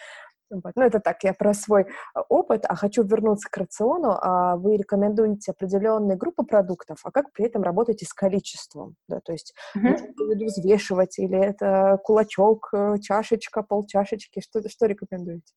[0.51, 0.73] Вот.
[0.75, 4.19] Ну, это так, я про свой а, опыт, а хочу вернуться к рациону.
[4.21, 8.97] А вы рекомендуете определенные группы продуктов, а как при этом работаете с количеством?
[9.09, 10.47] Да, то есть mm-hmm.
[10.47, 15.55] взвешивать, или это кулачок, э, чашечка, полчашечки, что, что рекомендуете?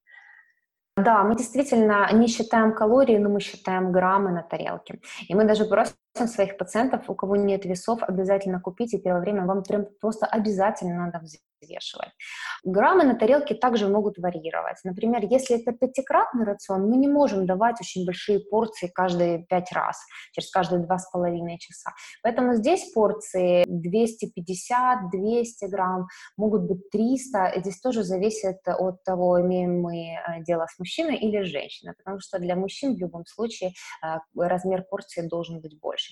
[0.95, 5.01] Да, мы действительно не считаем калории, но мы считаем граммы на тарелке.
[5.27, 9.63] И мы даже просто своих пациентов, у кого нет весов, обязательно купите первое время, вам
[9.63, 11.21] прям просто обязательно надо
[11.63, 12.09] взвешивать.
[12.63, 14.77] Граммы на тарелке также могут варьировать.
[14.83, 19.97] Например, если это пятикратный рацион, мы не можем давать очень большие порции каждые пять раз,
[20.31, 21.91] через каждые два с половиной часа.
[22.21, 26.07] Поэтому здесь порции 250-200 грамм,
[26.37, 27.47] могут быть 300.
[27.55, 32.19] И здесь тоже зависит от того, имеем мы э, дело с мужчиной или женщиной, потому
[32.19, 36.02] что для мужчин в любом случае э, размер порции должен быть больше.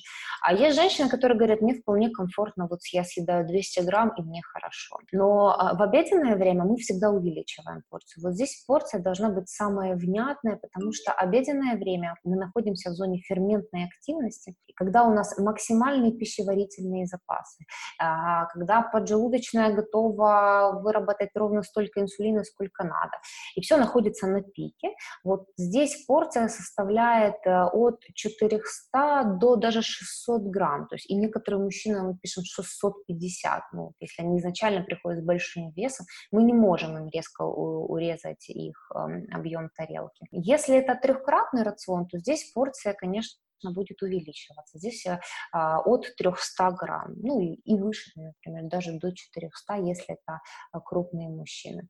[0.42, 4.42] А есть женщины, которые говорят, мне вполне комфортно, вот я съедаю 200 грамм, и мне
[4.42, 4.98] хорошо.
[5.12, 8.24] Но а, в обеденное время мы всегда увеличиваем порцию.
[8.24, 13.20] Вот здесь порция должна быть самая внятная, потому что обеденное время мы находимся в зоне
[13.20, 17.64] ферментной активности, и когда у нас максимальные пищеварительные запасы,
[18.00, 23.18] а, когда поджелудочная готова выработать ровно столько инсулина, сколько надо,
[23.56, 24.90] и все находится на пике,
[25.24, 31.64] вот здесь порция составляет э, от 400 до даже 600 грамм, то есть и некоторые
[31.64, 36.98] мужчины, мы пишем 650, ну, если они изначально приходят с большим весом, мы не можем
[36.98, 40.26] им резко урезать их эм, объем тарелки.
[40.32, 44.80] Если это трехкратный рацион, то здесь порция, конечно, будет увеличиваться.
[44.80, 45.20] Здесь э,
[45.52, 50.42] а, от 300 грамм, ну и, и выше, например, даже до 400, если это
[50.74, 51.88] э, крупные мужчины.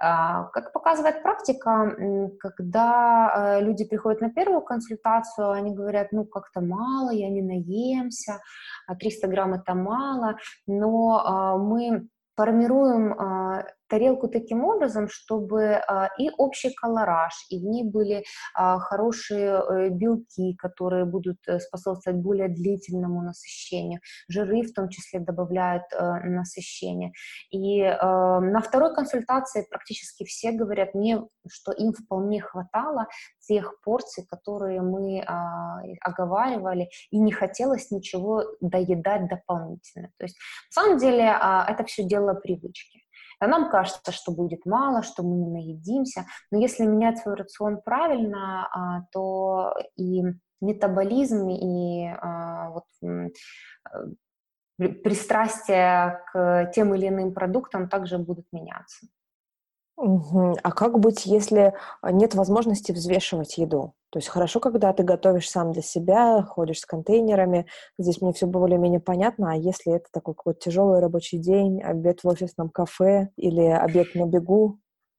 [0.00, 1.96] А, как показывает практика,
[2.38, 8.40] когда э, люди приходят на первую консультацию, они говорят, ну как-то мало, я не наемся,
[9.00, 13.14] 300 а грамм это мало, но мы формируем
[13.88, 18.24] тарелку таким образом, чтобы а, и общий колораж, и в ней были
[18.54, 24.00] а, хорошие э, белки, которые будут э, способствовать более длительному насыщению.
[24.28, 27.12] Жиры в том числе добавляют э, насыщение.
[27.50, 33.06] И на второй консультации практически все говорят мне, что им вполне хватало
[33.40, 35.24] тех порций, которые мы
[36.00, 40.10] оговаривали, и не хотелось ничего доедать дополнительно.
[40.18, 40.36] То есть
[40.76, 43.07] на самом деле это все дело привычки.
[43.40, 46.26] А нам кажется, что будет мало, что мы не наедимся.
[46.50, 50.24] Но если менять свой рацион правильно, а, то и
[50.60, 53.28] метаболизм, и а, вот, э,
[54.78, 59.06] пристрастие к тем или иным продуктам также будут меняться.
[59.98, 61.74] А как быть, если
[62.04, 63.94] нет возможности взвешивать еду?
[64.10, 67.66] То есть хорошо, когда ты готовишь сам для себя, ходишь с контейнерами,
[67.98, 72.28] здесь мне все более-менее понятно, а если это такой какой-то тяжелый рабочий день, обед в
[72.28, 74.78] офисном кафе или обед на бегу,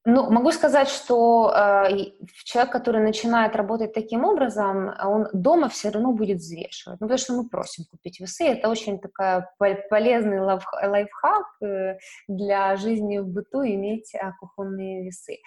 [0.09, 1.89] ну, могу сказать, что э,
[2.43, 6.99] человек, который начинает работать таким образом, он дома все равно будет взвешивать.
[6.99, 8.45] Ну, потому что мы просим купить весы.
[8.45, 11.97] Это очень такой полезный лайф, лайфхак э,
[12.27, 15.37] для жизни в быту, иметь э, кухонные весы.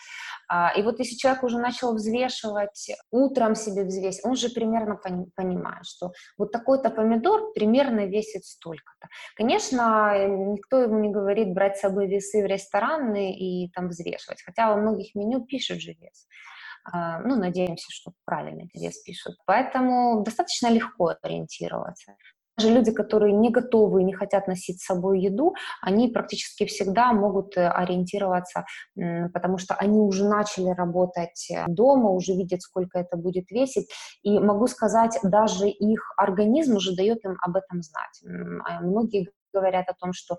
[0.48, 5.26] А, и вот если человек уже начал взвешивать, утром себе взвесить, он же примерно пони,
[5.34, 9.08] понимает, что вот такой-то помидор примерно весит столько-то.
[9.36, 14.74] Конечно, никто ему не говорит брать с собой весы в рестораны и там взвешивать хотя
[14.74, 16.26] во многих меню пишут же вес.
[16.84, 19.36] А, ну, надеемся, что правильный вес пишут.
[19.46, 22.16] Поэтому достаточно легко ориентироваться.
[22.58, 27.14] Даже люди, которые не готовы и не хотят носить с собой еду, они практически всегда
[27.14, 28.66] могут э, ориентироваться,
[29.32, 33.88] потому что они уже начали работать э, дома, уже видят, сколько это будет весить.
[34.22, 38.22] И могу сказать, даже их организм уже дает им об этом знать.
[38.68, 40.36] А многие говорят о том, что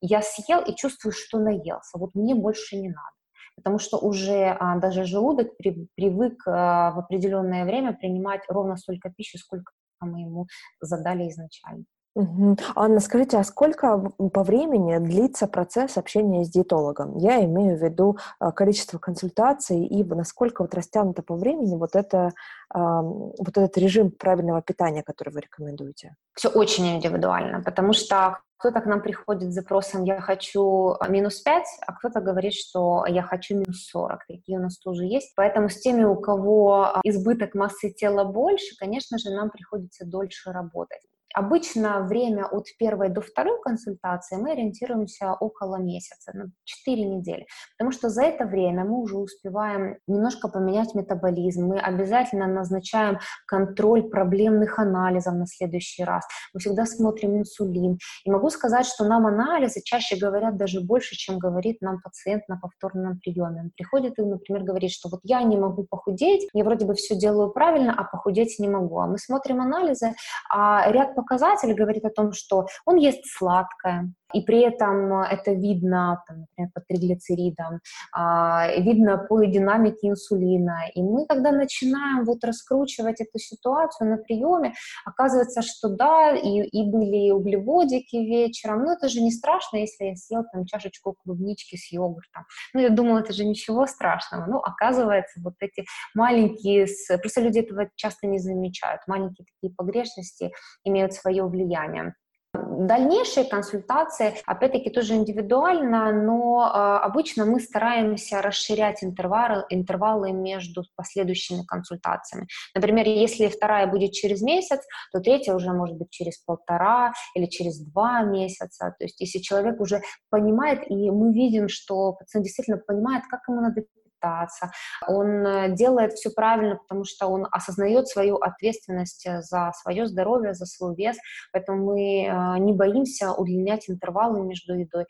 [0.00, 3.21] я съел и чувствую, что наелся, вот мне больше не надо
[3.62, 9.10] потому что уже а, даже желудок при, привык а, в определенное время принимать ровно столько
[9.10, 10.46] пищи, сколько мы ему
[10.80, 11.84] задали изначально.
[12.14, 12.56] Угу.
[12.74, 17.16] Анна, скажите, а сколько по времени длится процесс общения с диетологом?
[17.16, 22.32] Я имею в виду а, количество консультаций и насколько вот растянуто по времени вот, это,
[22.74, 26.16] вот этот режим правильного питания, который вы рекомендуете?
[26.34, 31.62] Все очень индивидуально, потому что кто-то к нам приходит с запросом «я хочу минус 5»,
[31.84, 34.18] а кто-то говорит, что «я хочу минус 40».
[34.28, 35.32] Такие у нас тоже есть.
[35.34, 41.02] Поэтому с теми, у кого избыток массы тела больше, конечно же, нам приходится дольше работать.
[41.34, 47.92] Обычно время от первой до второй консультации мы ориентируемся около месяца, ну, 4 недели, потому
[47.92, 54.78] что за это время мы уже успеваем немножко поменять метаболизм, мы обязательно назначаем контроль проблемных
[54.78, 57.98] анализов на следующий раз, мы всегда смотрим инсулин.
[58.24, 62.58] И могу сказать, что нам анализы чаще говорят даже больше, чем говорит нам пациент на
[62.58, 63.62] повторном приеме.
[63.62, 67.14] Он приходит и, например, говорит, что вот я не могу похудеть, я вроде бы все
[67.16, 68.98] делаю правильно, а похудеть не могу.
[69.00, 70.14] А мы смотрим анализы,
[70.50, 76.22] а ряд показателей говорит о том, что он ест сладкое, и при этом это видно,
[76.26, 77.80] там, например, по триглицеридам,
[78.12, 80.88] а, видно по динамике инсулина.
[80.94, 84.74] И мы, когда начинаем вот раскручивать эту ситуацию на приеме,
[85.04, 90.16] оказывается, что да, и, и были углеводики вечером, но это же не страшно, если я
[90.16, 92.44] съел там чашечку клубнички с йогуртом.
[92.74, 94.46] Ну, я думала, это же ничего страшного.
[94.46, 96.86] Ну, оказывается, вот эти маленькие,
[97.18, 100.52] просто люди этого часто не замечают, маленькие такие погрешности
[100.84, 102.14] имеют свое влияние.
[102.62, 111.64] Дальнейшие консультации, опять-таки, тоже индивидуально, но э, обычно мы стараемся расширять интервалы, интервалы между последующими
[111.64, 112.46] консультациями.
[112.74, 114.80] Например, если вторая будет через месяц,
[115.12, 118.94] то третья уже может быть через полтора или через два месяца.
[118.98, 123.60] То есть если человек уже понимает, и мы видим, что пациент действительно понимает, как ему
[123.60, 123.82] надо
[124.22, 124.70] питаться,
[125.06, 130.54] он э, делает все правильно, потому что он осознает свою ответственность э, за свое здоровье,
[130.54, 131.16] за свой вес,
[131.52, 135.06] поэтому мы э, не боимся удлинять интервалы между едой,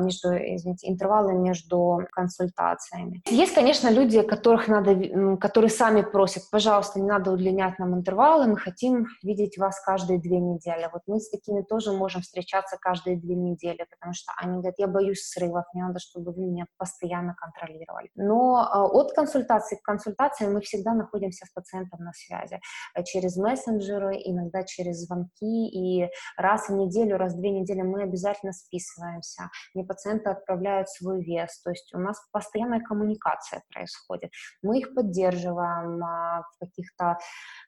[0.00, 3.22] между, извините, интервалы между консультациями.
[3.30, 8.56] Есть, конечно, люди, которых надо, которые сами просят, пожалуйста, не надо удлинять нам интервалы, мы
[8.56, 10.88] хотим видеть вас каждые две недели.
[10.92, 14.86] Вот мы с такими тоже можем встречаться каждые две недели, потому что они говорят, я
[14.86, 18.10] боюсь срывов, мне надо, чтобы вы меня постоянно контролировали.
[18.14, 22.60] Но а, от консультации к консультации мы всегда находимся с пациентом на связи
[22.94, 28.02] э, через мессенджеры, иногда через звонки, и раз в неделю, раз в две недели мы
[28.02, 29.50] обязательно списываемся.
[29.74, 34.30] Мне пациенты отправляют свой вес, то есть у нас постоянная коммуникация происходит.
[34.62, 37.18] Мы их поддерживаем а, в каких-то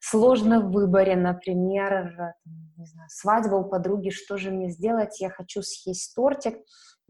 [0.01, 2.35] сложных выборе, например,
[2.77, 6.57] не знаю, свадьба у подруги, что же мне сделать, я хочу съесть тортик,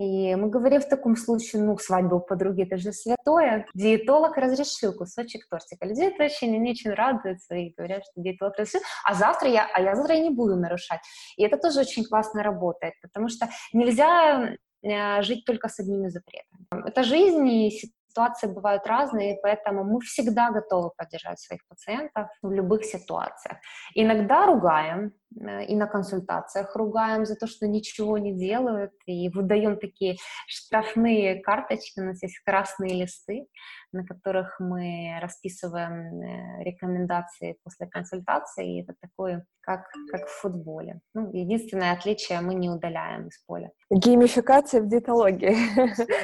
[0.00, 3.66] и мы говорим в таком случае, ну, свадьба у подруги, это же святое.
[3.74, 5.86] Диетолог разрешил кусочек тортика.
[5.86, 9.94] Люди это они очень радуются и говорят, что диетолог разрешил, а завтра я, а я
[9.94, 11.00] завтра не буду нарушать.
[11.36, 16.88] И это тоже очень классно работает, потому что нельзя э, жить только с одними запретами.
[16.88, 17.70] Это жизнь, и
[18.08, 23.58] ситуации бывают разные, поэтому мы всегда готовы поддержать своих пациентов в любых ситуациях.
[23.94, 30.16] Иногда ругаем, и на консультациях ругаем за то, что ничего не делают, и выдаем такие
[30.46, 33.46] штрафные карточки, у нас есть красные листы,
[33.92, 41.00] на которых мы расписываем э, рекомендации после консультации, и это такое, как, как в футболе.
[41.14, 43.70] Ну, единственное отличие, мы не удаляем из поля.
[43.90, 45.56] Геймификация в диетологии.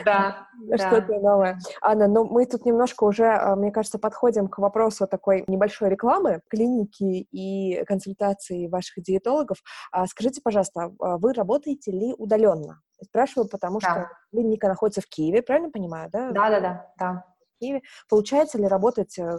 [0.05, 1.59] Да, Что-то новое.
[1.81, 6.41] Анна, ну мы тут немножко уже, а, мне кажется, подходим к вопросу такой небольшой рекламы
[6.49, 9.59] клиники и консультации ваших диетологов.
[9.93, 12.81] А скажите, пожалуйста, а вы работаете ли удаленно?
[13.03, 13.91] Спрашиваю, потому да.
[13.91, 16.31] что клиника находится в Киеве, правильно понимаю, да?
[16.31, 17.25] Да, да, да, да.
[17.61, 17.83] Киеве.
[18.09, 19.39] Получается ли работать э,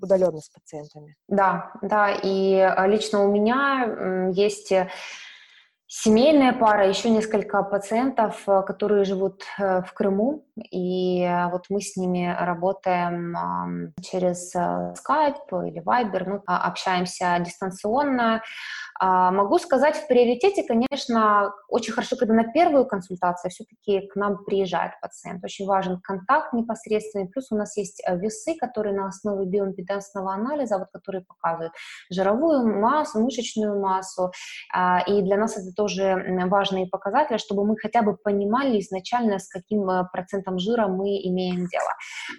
[0.00, 1.16] удаленно с пациентами?
[1.28, 4.72] Да, да, и а, лично у меня есть
[5.86, 11.96] семейная пара, еще несколько пациентов, э, которые живут э, в Крыму, и вот мы с
[11.96, 18.42] ними работаем через Skype или Viber, ну, а, общаемся дистанционно,
[18.98, 24.44] а, могу сказать, в приоритете, конечно, очень хорошо, когда на первую консультацию все-таки к нам
[24.44, 25.44] приезжает пациент.
[25.44, 27.28] Очень важен контакт непосредственный.
[27.28, 31.72] Плюс у нас есть э, весы, которые на основе биоимпедансного анализа, вот, которые показывают
[32.10, 34.32] жировую массу, мышечную массу.
[34.72, 39.48] А, и для нас это тоже важные показатели, чтобы мы хотя бы понимали изначально, с
[39.48, 41.90] каким э, процентом жира мы имеем дело.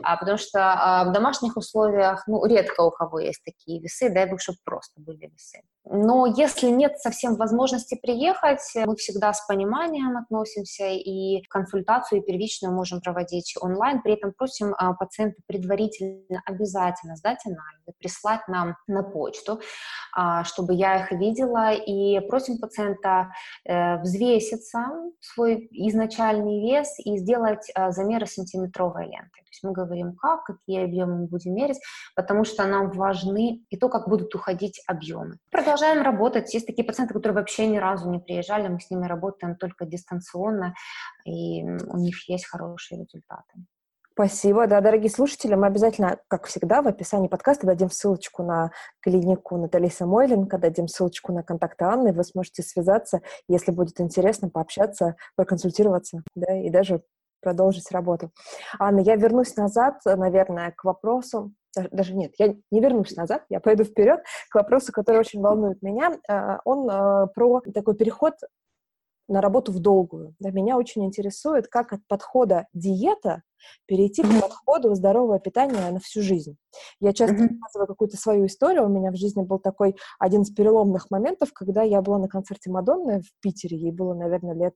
[0.03, 4.41] А, потому что в домашних условиях, ну, редко у кого есть такие весы, дай бог,
[4.41, 5.61] чтобы просто были весы.
[5.89, 12.73] Но если нет совсем возможности приехать, мы всегда с пониманием относимся и консультацию и первичную
[12.73, 14.01] можем проводить онлайн.
[14.01, 19.61] При этом просим а, пациента предварительно обязательно сдать анализы, прислать нам на почту,
[20.13, 21.73] а, чтобы я их видела.
[21.73, 23.26] И просим пациента
[23.65, 24.85] взвеситься
[25.19, 29.41] свой изначальный вес и сделать а, замеры сантиметровой ленты.
[29.43, 31.79] То есть мы говорим, как, какие объемы мы будем мерить,
[32.15, 35.37] потому что нам важны и то, как будут уходить объемы.
[35.51, 36.53] Продолжаем работать.
[36.53, 40.73] Есть такие пациенты, которые вообще ни разу не приезжали, мы с ними работаем только дистанционно,
[41.25, 43.53] и у них есть хорошие результаты.
[44.17, 49.57] Спасибо, да, дорогие слушатели, мы обязательно, как всегда, в описании подкаста дадим ссылочку на клинику
[49.57, 56.23] Натальи Самойленко, дадим ссылочку на контакты Анны, вы сможете связаться, если будет интересно, пообщаться, проконсультироваться,
[56.33, 57.03] да, и даже
[57.43, 58.31] продолжить работу.
[58.79, 61.53] Анна, я вернусь назад, наверное, к вопросу,
[61.91, 66.17] даже, нет, я не вернусь назад, я пойду вперед к вопросу, который очень волнует меня.
[66.27, 68.33] А, он а, про такой переход
[69.27, 70.35] на работу в долгую.
[70.39, 73.43] Да, меня очень интересует, как от подхода диета
[73.85, 76.57] перейти к подходу здоровое питание на всю жизнь.
[76.99, 77.49] Я часто mm-hmm.
[77.49, 78.85] рассказываю какую-то свою историю.
[78.85, 82.69] У меня в жизни был такой один из переломных моментов, когда я была на концерте
[82.69, 83.77] Мадонны в Питере.
[83.77, 84.75] Ей было, наверное, лет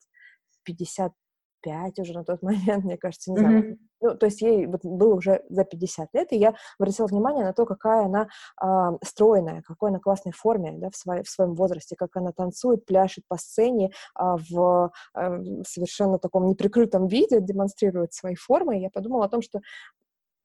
[0.63, 1.13] 50
[1.61, 3.39] пять уже на тот момент, мне кажется, не mm-hmm.
[3.39, 3.77] знаю.
[4.01, 7.53] Ну, то есть ей вот было уже за 50 лет, и я обратила внимание на
[7.53, 8.27] то, какая она
[8.61, 12.85] э, стройная, какой она классной форме да, в, своей, в своем возрасте, как она танцует,
[12.85, 18.77] пляшет по сцене э, в э, совершенно таком неприкрытом виде, демонстрирует свои формы.
[18.77, 19.61] И я подумала о том, что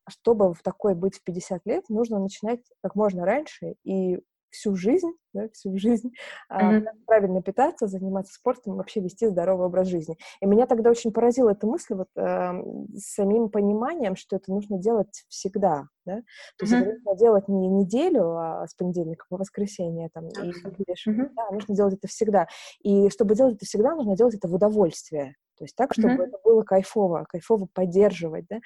[0.09, 4.21] чтобы в такой быть в 50 лет, нужно начинать как можно раньше и
[4.57, 6.13] всю жизнь, да, всю жизнь
[6.51, 6.87] mm-hmm.
[7.07, 10.17] правильно питаться, заниматься спортом, вообще вести здоровый образ жизни.
[10.41, 12.53] И меня тогда очень поразила эта мысль вот э,
[12.97, 16.23] самим пониманием, что это нужно делать всегда, да?
[16.59, 16.79] То есть mm-hmm.
[16.79, 21.31] это нужно делать не неделю, а с понедельника по воскресенье там, и будешь, mm-hmm.
[21.37, 22.49] да, нужно делать это всегда.
[22.83, 25.37] И чтобы делать это всегда, нужно делать это в удовольствие.
[25.57, 26.27] То есть так, чтобы mm-hmm.
[26.27, 28.59] это было кайфово, кайфово поддерживать, да.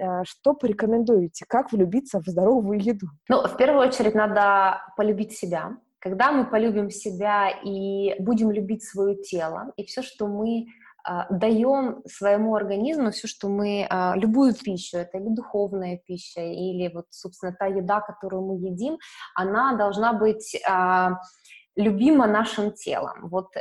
[0.00, 1.44] А, что порекомендуете?
[1.48, 3.08] Как влюбиться в здоровую еду?
[3.28, 5.76] Ну, в первую очередь надо полюбить себя.
[5.98, 10.66] Когда мы полюбим себя и будем любить свое тело, и все, что мы
[11.02, 16.92] а, даем своему организму все, что мы, а, любую пищу, это или духовная пища, или
[16.94, 18.98] вот, собственно, та еда, которую мы едим,
[19.34, 20.56] она должна быть
[21.74, 23.28] любима нашим телом.
[23.28, 23.52] Вот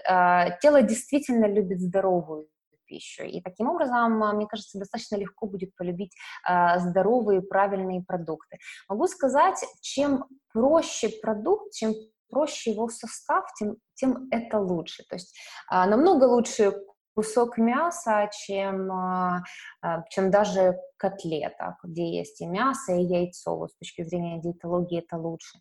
[0.61, 2.47] тело действительно любит здоровую
[2.95, 3.23] пищу.
[3.23, 6.13] И таким образом, а, мне кажется, достаточно легко будет полюбить
[6.49, 8.57] э, здоровые, правильные продукты.
[8.89, 11.93] Могу сказать, чем проще продукт, чем
[12.29, 15.03] проще его состав, тем, тем это лучше.
[15.09, 15.35] То есть
[15.71, 16.73] э, намного лучше
[17.15, 23.67] кусок мяса, чем, э, чем даже котлетах, где есть и мясо, и яйцо.
[23.67, 25.59] С точки зрения диетологии это лучше.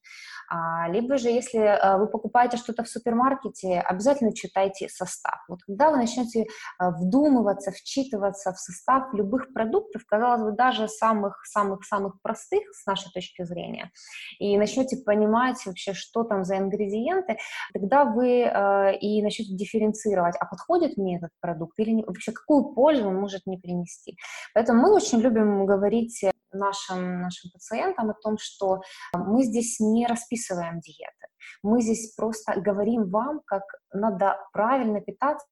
[0.49, 5.45] А, либо же, если а, вы покупаете что-то в супермаркете, обязательно читайте состав.
[5.49, 6.47] Вот когда вы начнете
[6.79, 13.45] а, вдумываться, вчитываться в состав любых продуктов, казалось бы, даже самых-самых-самых простых с нашей точки
[13.45, 13.91] зрения,
[14.39, 17.39] и начнете понимать вообще, что там за ингредиенты,
[17.73, 18.43] тогда вы
[19.01, 23.43] и начнете дифференцировать, а подходит мне этот продукт или не, вообще какую пользу он может
[23.45, 24.17] мне принести.
[24.55, 28.81] Поэтому мы очень любим говорить нашим, нашим пациентам о том, что
[29.13, 31.27] мы здесь не расписываем диеты.
[31.63, 35.47] Мы здесь просто говорим вам, как надо правильно питаться,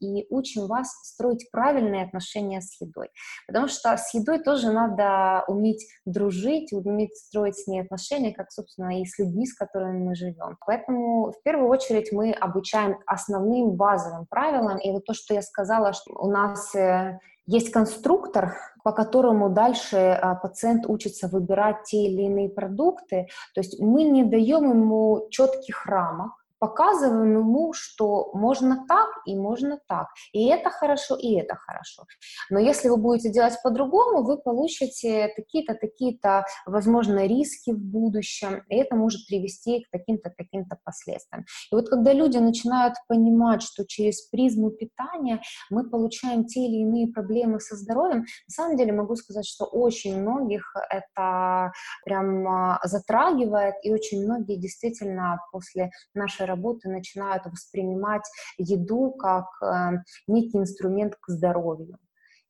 [0.00, 3.08] и учим вас строить правильные отношения с едой.
[3.46, 9.00] Потому что с едой тоже надо уметь дружить, уметь строить с ней отношения, как, собственно,
[9.00, 10.56] и с людьми, с которыми мы живем.
[10.66, 14.78] Поэтому в первую очередь мы обучаем основным базовым правилам.
[14.78, 19.96] И вот то, что я сказала, что у нас э, есть конструктор, по которому дальше
[19.96, 23.28] а, пациент учится выбирать те или иные продукты.
[23.54, 26.32] То есть мы не даем ему четких рамок,
[26.62, 30.06] показываем ему, что можно так и можно так.
[30.32, 32.04] И это хорошо, и это хорошо.
[32.50, 38.76] Но если вы будете делать по-другому, вы получите такие-то, такие-то, возможно, риски в будущем, и
[38.76, 41.44] это может привести к таким-то, таким-то последствиям.
[41.72, 47.08] И вот когда люди начинают понимать, что через призму питания мы получаем те или иные
[47.08, 51.72] проблемы со здоровьем, на самом деле могу сказать, что очень многих это
[52.04, 58.26] прям затрагивает, и очень многие действительно после нашей работы начинают воспринимать
[58.58, 61.98] еду как э, некий инструмент к здоровью.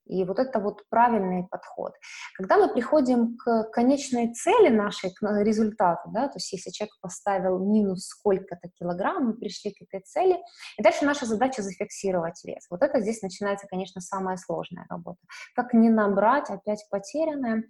[0.05, 1.93] И вот это вот правильный подход.
[2.35, 7.59] Когда мы приходим к конечной цели нашей, к результату, да, то есть если человек поставил
[7.59, 10.39] минус сколько-то килограмм, мы пришли к этой цели,
[10.77, 12.65] и дальше наша задача зафиксировать вес.
[12.69, 15.19] Вот это здесь начинается, конечно, самая сложная работа.
[15.55, 17.63] Как не набрать опять потерянное.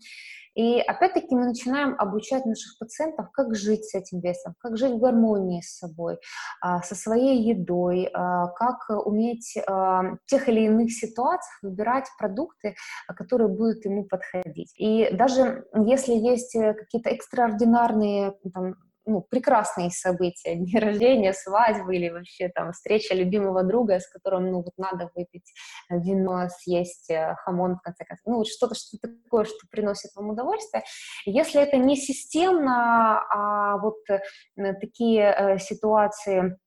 [0.56, 5.00] И опять-таки мы начинаем обучать наших пациентов, как жить с этим весом, как жить в
[5.00, 6.20] гармонии с собой,
[6.62, 12.76] а, со своей едой, а, как уметь а, в тех или иных ситуациях выбирать продукты,
[13.16, 14.74] которые будут ему подходить.
[14.78, 22.10] И даже если есть э, какие-то экстраординарные там, ну, прекрасные события, дни рождения, свадьбы или
[22.10, 25.54] вообще там встреча любимого друга, с которым, ну, вот надо выпить
[25.90, 30.84] вино, съесть э, хамон, в конце концов, ну, что-то, что такое, что приносит вам удовольствие.
[31.26, 36.58] Если это не системно, а вот э, такие э, ситуации,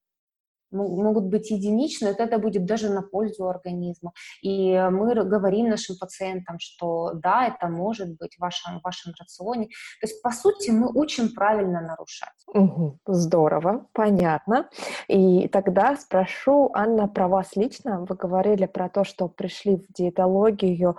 [0.71, 4.13] могут быть единичные, вот это будет даже на пользу организму.
[4.43, 9.67] И мы говорим нашим пациентам, что да, это может быть в вашем, в вашем рационе.
[10.01, 12.29] То есть, по сути, мы учим правильно нарушать.
[12.55, 14.69] Угу, здорово, понятно.
[15.09, 18.05] И тогда спрошу, Анна, про вас лично.
[18.09, 20.97] Вы говорили про то, что пришли в диетологию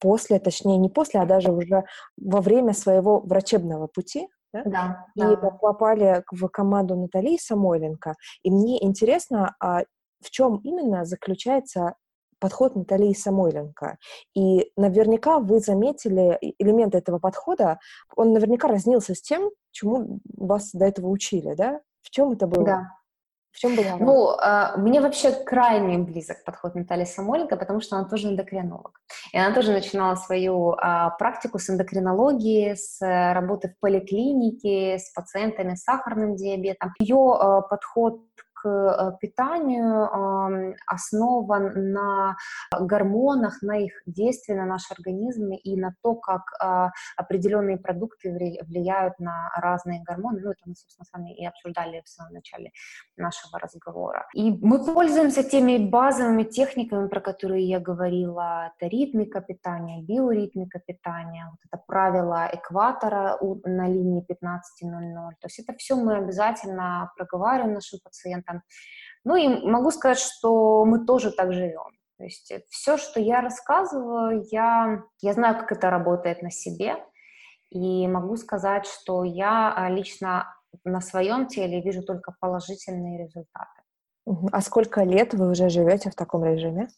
[0.00, 1.84] после, точнее, не после, а даже уже
[2.16, 4.62] во время своего врачебного пути, да?
[4.64, 5.36] Да, и да.
[5.36, 8.14] попали в команду Натальи Самойленко.
[8.42, 9.82] И мне интересно, а
[10.20, 11.94] в чем именно заключается
[12.40, 13.98] подход Натальи Самойленко.
[14.34, 17.78] И наверняка вы заметили элементы этого подхода,
[18.16, 21.80] он наверняка разнился с тем, чему вас до этого учили, да?
[22.02, 22.64] В чем это было?
[22.64, 22.97] Да.
[23.58, 23.96] В чем была?
[23.98, 29.00] Ну, э, мне вообще крайне близок подход Натальи Самойленко, потому что она тоже эндокринолог.
[29.32, 35.12] И она тоже начинала свою э, практику с эндокринологии, с э, работы в поликлинике, с
[35.12, 36.94] пациентами с сахарным диабетом.
[37.00, 38.20] Ее э, подход
[38.62, 40.08] к э, питанию
[40.86, 42.36] основан на
[42.80, 48.30] гормонах, на их действии на наш организм и на то, как а, определенные продукты
[48.66, 50.40] влияют на разные гормоны.
[50.42, 52.70] Ну, это мы, собственно, с вами и обсуждали в самом начале
[53.16, 54.26] нашего разговора.
[54.34, 58.72] И мы пользуемся теми базовыми техниками, про которые я говорила.
[58.76, 65.30] Это ритмика питания, биоритмика питания, вот это правило экватора на линии 15.00.
[65.40, 68.62] То есть это все мы обязательно проговариваем нашим пациентам, клиентам.
[69.24, 71.90] Ну и могу сказать, что мы тоже так живем.
[72.18, 76.96] То есть все, что я рассказываю, я, я знаю, как это работает на себе,
[77.70, 80.52] и могу сказать, что я а, лично
[80.84, 83.82] на своем теле вижу только положительные результаты.
[84.52, 86.88] А сколько лет вы уже живете в таком режиме?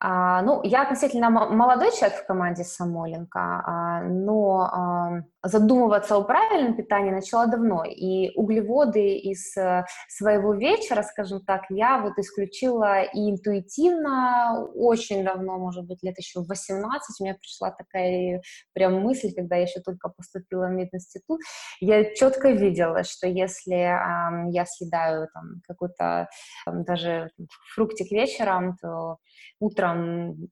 [0.00, 6.76] А, ну, я относительно молодой человек в команде Самоленко, а, но а, задумываться о правильном
[6.76, 7.84] питании начала давно.
[7.84, 15.58] И углеводы из э, своего вечера, скажем так, я вот исключила и интуитивно очень давно,
[15.58, 19.80] может быть, лет еще в 18, у меня пришла такая прям мысль, когда я еще
[19.80, 21.40] только поступила в мединститут,
[21.80, 26.28] я четко видела, что если я съедаю там какой-то
[26.66, 27.30] даже
[27.74, 29.16] фруктик вечером, то
[29.60, 30.48] утром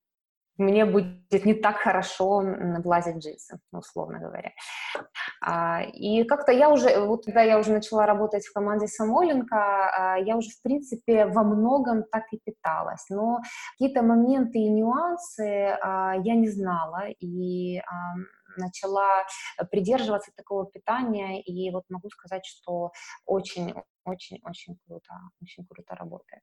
[0.61, 2.43] мне будет не так хорошо
[2.85, 4.53] влазить в джинсы, условно говоря.
[5.43, 10.19] А, и как-то я уже, вот когда я уже начала работать в команде Самойленко, а,
[10.19, 13.41] я уже, в принципе, во многом так и питалась, но
[13.73, 17.81] какие-то моменты и нюансы а, я не знала, и
[18.57, 19.25] начала
[19.71, 22.91] придерживаться такого питания, и вот могу сказать, что
[23.25, 26.43] очень-очень-очень круто, очень круто работает.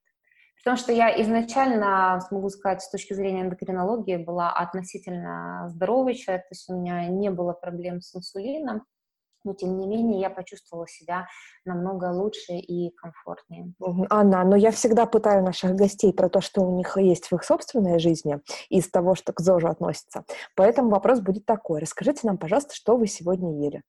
[0.63, 6.53] Потому что я изначально, смогу сказать, с точки зрения эндокринологии, была относительно здоровый человек, то
[6.53, 8.83] есть у меня не было проблем с инсулином,
[9.47, 11.27] но тем не менее я почувствовала себя
[11.63, 13.73] намного лучше и комфортнее.
[14.09, 17.43] Анна, но я всегда пытаю наших гостей про то, что у них есть в их
[17.43, 18.39] собственной жизни
[18.69, 20.25] из того, что к ЗОЖу относится.
[20.55, 21.79] Поэтому вопрос будет такой.
[21.79, 23.83] Расскажите нам, пожалуйста, что вы сегодня ели?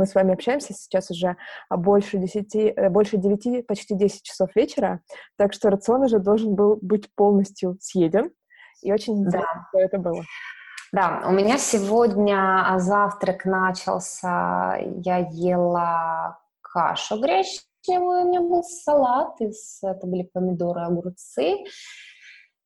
[0.00, 1.36] Мы с вами общаемся сейчас уже
[1.68, 5.02] больше 10, э, больше 9, почти 10 часов вечера,
[5.36, 8.30] так что рацион уже должен был быть полностью съеден.
[8.80, 9.42] И очень да.
[9.68, 10.22] что это было.
[10.90, 19.80] Да, у меня сегодня завтрак начался, я ела кашу гречневую, у меня был салат, из,
[19.82, 21.58] это были помидоры, огурцы.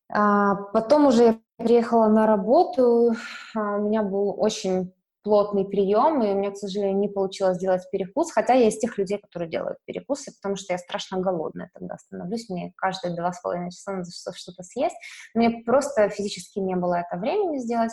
[0.09, 3.11] А, потом уже я приехала на работу,
[3.53, 4.93] а, у меня был очень
[5.25, 8.95] плотный прием, и у меня, к сожалению, не получилось сделать перекус, хотя я из тех
[8.99, 13.41] людей, которые делают перекусы, потому что я страшно голодная тогда становлюсь, мне каждые два с
[13.41, 14.95] половиной часа надо что-то съесть,
[15.33, 17.91] мне просто физически не было это времени сделать,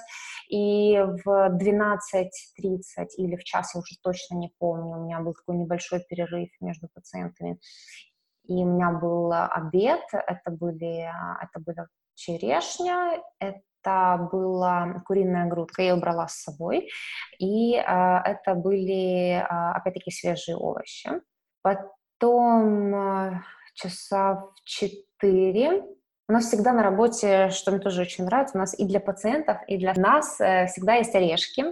[0.50, 5.56] и в 12.30 или в час, я уже точно не помню, у меня был такой
[5.56, 7.58] небольшой перерыв между пациентами,
[8.44, 11.08] и у меня был обед, это были,
[11.40, 16.88] это была черешня, это это была куриная грудка, я ее брала с собой,
[17.38, 21.10] и а, это были, а, опять-таки, свежие овощи.
[21.62, 23.42] Потом а,
[23.74, 25.82] часа в четыре
[26.28, 29.58] у нас всегда на работе, что мне тоже очень нравится, у нас и для пациентов,
[29.66, 31.64] и для нас э, всегда есть орешки,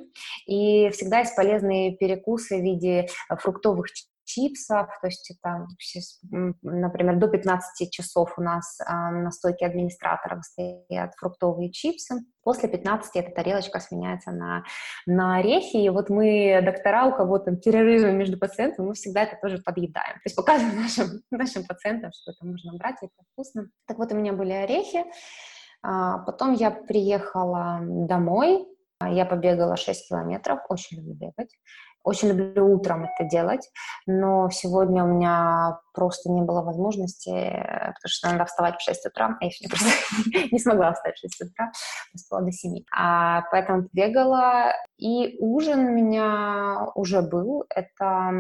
[0.44, 3.86] и всегда есть полезные перекусы в виде фруктовых
[4.30, 5.66] чипсов, то есть это,
[6.62, 12.16] например, до 15 часов у нас на стойке администраторов стоят фруктовые чипсы.
[12.42, 14.64] После 15 эта тарелочка сменяется на,
[15.06, 19.36] на орехи, и вот мы, доктора, у кого там перерывы между пациентами, мы всегда это
[19.40, 20.14] тоже подъедаем.
[20.14, 23.68] То есть показываем нашим, нашим пациентам, что это можно брать, это вкусно.
[23.86, 25.04] Так вот, у меня были орехи.
[25.82, 28.66] А, потом я приехала домой,
[29.08, 31.50] я побегала 6 километров, очень люблю бегать.
[32.02, 33.68] Очень люблю утром это делать,
[34.06, 39.36] но сегодня у меня просто не было возможности, потому что надо вставать в 6 утра,
[39.38, 39.90] а я еще просто
[40.50, 41.70] не смогла встать в 6 утра,
[42.16, 42.84] спала до 7.
[42.96, 47.66] А, поэтому бегала, и ужин у меня уже был.
[47.68, 48.32] Это,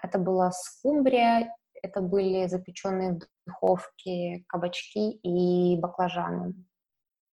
[0.00, 1.52] это была скумбрия,
[1.82, 6.54] это были запеченные в духовке кабачки и баклажаны.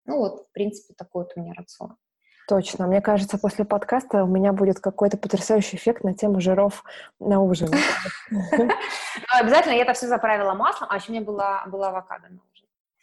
[0.06, 1.96] Ну вот, в принципе, такой вот у меня рацион.
[2.50, 2.88] Точно.
[2.88, 6.82] Мне кажется, после подкаста у меня будет какой-то потрясающий эффект на тему жиров
[7.20, 7.70] на ужин.
[9.32, 12.49] Обязательно я это все заправила маслом, а еще у меня была, авокадо на ужин.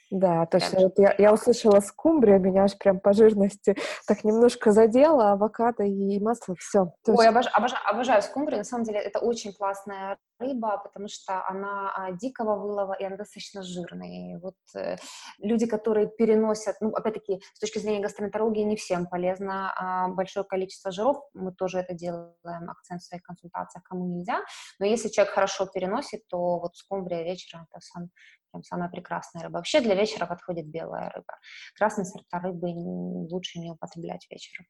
[0.09, 0.79] Да, точно.
[0.81, 3.75] Вот я, я услышала скумбрия, меня аж прям по жирности
[4.07, 6.93] так немножко задела, авокадо и масло, все.
[7.07, 8.59] Ой, обожаю, обожаю, обожаю скумбрию.
[8.59, 13.17] На самом деле это очень классная рыба, потому что она а, дикого вылова, и она
[13.17, 14.35] достаточно жирная.
[14.35, 14.97] И вот э,
[15.39, 20.91] люди, которые переносят, ну, опять-таки, с точки зрения гастроэнтерологии, не всем полезно а большое количество
[20.91, 24.41] жиров, мы тоже это делаем, акцент в своих консультациях, кому нельзя,
[24.79, 28.09] но если человек хорошо переносит, то вот скумбрия вечером это сам
[28.51, 29.57] прям самая прекрасная рыба.
[29.57, 31.33] Вообще для вечера подходит белая рыба.
[31.75, 34.65] Красные сорта рыбы лучше не употреблять вечером.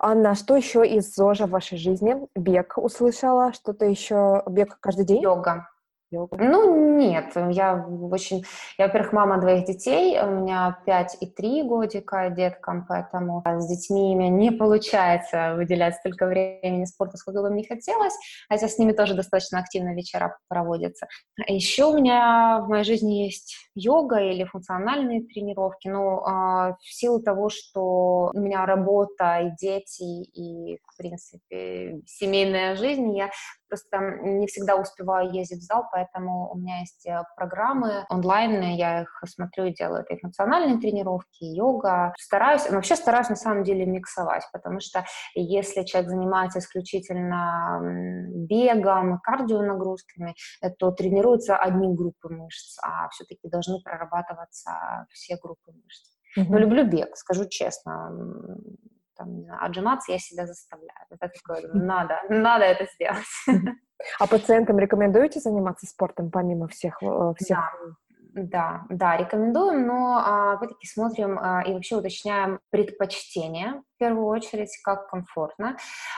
[0.00, 2.16] Анна, что еще из ЗОЖа в вашей жизни?
[2.34, 5.22] Бег услышала, что-то еще, бег каждый день?
[5.22, 5.68] Йога
[6.14, 6.36] йогу?
[6.38, 8.44] Ну, нет, я очень...
[8.78, 14.14] Я, во-первых, мама двоих детей, у меня 5 и 3 годика деткам, поэтому с детьми
[14.16, 18.14] мне не получается выделять столько времени спорту, сколько бы мне хотелось,
[18.48, 21.06] хотя с ними тоже достаточно активно вечера проводятся.
[21.46, 27.20] Еще у меня в моей жизни есть йога или функциональные тренировки, но э, в силу
[27.20, 33.30] того, что у меня работа и дети, и, в принципе, семейная жизнь, я
[33.68, 39.02] просто не всегда успеваю ездить в зал, поэтому у меня есть э, программы онлайн, я
[39.02, 40.02] их смотрю и делаю.
[40.02, 42.12] Это и функциональные тренировки, йога.
[42.18, 47.80] Стараюсь, вообще стараюсь на самом деле миксовать, потому что если человек занимается исключительно
[48.48, 56.14] бегом, кардионагрузками, э, то тренируются одни группы мышц, а все-таки должны прорабатываться все группы мышц.
[56.38, 56.46] Mm-hmm.
[56.48, 58.10] Но люблю бег, скажу честно
[59.16, 61.06] там, не знаю, отжиматься я себя заставляю.
[61.10, 63.72] Это такое, надо, надо это сделать.
[64.18, 67.02] А пациентам рекомендуете заниматься спортом помимо всех?
[67.02, 67.58] Э, всех...
[67.58, 67.70] Да.
[68.34, 74.76] Да, да, рекомендуем, но а, опять-таки смотрим а, и вообще уточняем предпочтения в первую очередь,
[74.82, 75.76] как комфортно.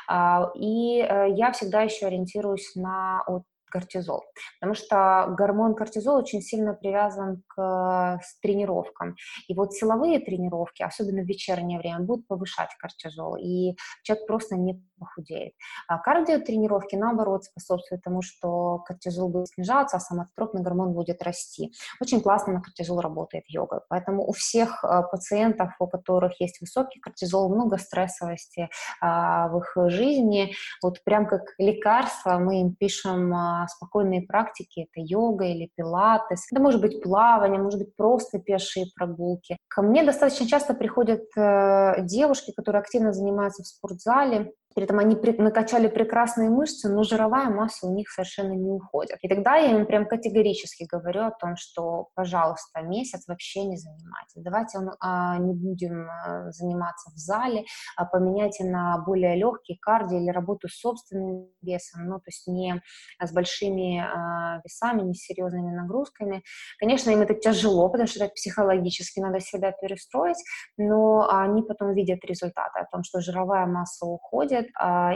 [0.08, 4.22] А, и э, я всегда еще ориентируюсь на вот, кортизол.
[4.60, 9.16] Потому что гормон кортизол очень сильно привязан к тренировкам.
[9.48, 14.82] И вот силовые тренировки, особенно в вечернее время, будут повышать кортизол, и человек просто не
[14.98, 15.52] похудеет.
[15.88, 21.72] А кардиотренировки, наоборот, способствуют тому, что кортизол будет снижаться, а соматотропный гормон будет расти.
[22.00, 23.84] Очень классно на кортизол работает йога.
[23.88, 28.68] Поэтому у всех а, пациентов, у которых есть высокий кортизол, много стрессовости
[29.00, 33.32] а, в их жизни, вот прям как лекарство мы им пишем
[33.68, 39.56] спокойные практики, это йога или пилатес, это может быть плавание, может быть просто пешие прогулки.
[39.68, 45.16] Ко мне достаточно часто приходят э, девушки, которые активно занимаются в спортзале, при этом они
[45.38, 49.16] накачали прекрасные мышцы, но жировая масса у них совершенно не уходит.
[49.22, 54.42] И тогда я им прям категорически говорю о том, что, пожалуйста, месяц вообще не занимайтесь.
[54.42, 57.64] Давайте а, не будем а, заниматься в зале,
[57.96, 62.82] а поменяйте на более легкий кардио или работу с собственным весом, ну, то есть не
[63.18, 66.42] с большими а, весами, не с серьезными нагрузками.
[66.78, 70.44] Конечно, им это тяжело, потому что это психологически надо себя перестроить,
[70.76, 74.65] но они потом видят результаты о том, что жировая масса уходит,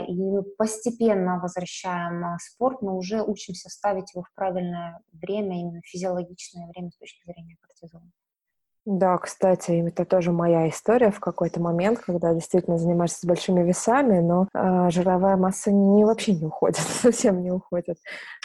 [0.07, 5.81] и мы постепенно возвращаем а, спорт, но уже учимся ставить его в правильное время, именно
[5.83, 8.03] физиологичное время с точки зрения кортизола.
[8.85, 14.19] Да, кстати, это тоже моя история в какой-то момент, когда действительно занимаешься с большими весами,
[14.19, 17.97] но э, жировая масса не вообще не уходит, совсем не уходит.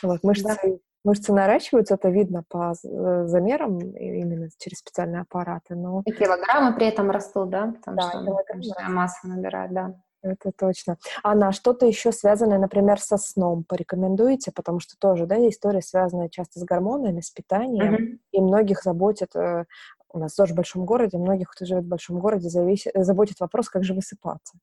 [0.02, 0.56] Вот мышцы, да.
[1.04, 5.74] мышцы наращиваются, это видно по э, замерам именно через специальные аппараты.
[5.74, 6.02] Но...
[6.04, 7.72] И килограммы при этом растут, да?
[7.72, 8.18] Потому да, что
[8.60, 9.94] жировая масса набирает, да.
[10.22, 10.98] Это точно.
[11.22, 14.50] Анна, а что-то еще связанное, например, со сном порекомендуете?
[14.52, 18.18] Потому что тоже, да, история связанная часто с гормонами, с питанием, mm-hmm.
[18.32, 19.64] и многих заботит, э,
[20.12, 23.68] у нас тоже в большом городе, многих, кто живет в большом городе, зависит, заботит вопрос,
[23.68, 24.58] как же высыпаться.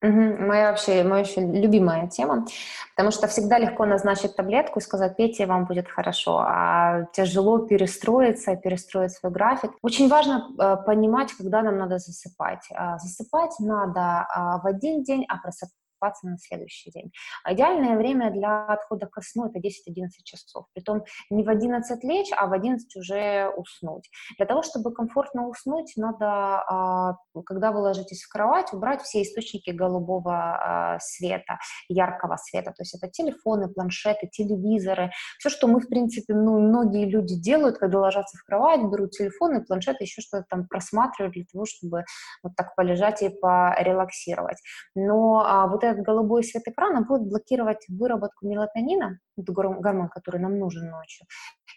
[0.00, 0.46] Угу.
[0.46, 2.46] Моя вообще, моя вообще любимая тема,
[2.94, 8.54] потому что всегда легко назначить таблетку и сказать, пейте, вам будет хорошо, а тяжело перестроиться,
[8.54, 9.72] перестроить свой график.
[9.82, 12.68] Очень важно э, понимать, когда нам надо засыпать.
[12.70, 17.10] Э, засыпать надо э, в один день, а просыпаться высыпаться на следующий день.
[17.44, 20.66] А идеальное время для отхода ко сну это 10-11 часов.
[20.74, 24.08] Притом не в 11 лечь, а в 11 уже уснуть.
[24.36, 29.70] Для того, чтобы комфортно уснуть, надо, а, когда вы ложитесь в кровать, убрать все источники
[29.70, 32.72] голубого а, света, яркого света.
[32.76, 37.78] То есть это телефоны, планшеты, телевизоры, все, что мы, в принципе, ну, многие люди делают,
[37.78, 42.04] когда ложатся в кровать, берут телефоны, планшеты, еще что-то там просматривают для того, чтобы
[42.42, 44.58] вот так полежать и порелаксировать.
[44.94, 50.90] Но а, вот этот голубой свет экрана будет блокировать выработку мелатонина, гормон, который нам нужен
[50.90, 51.26] ночью,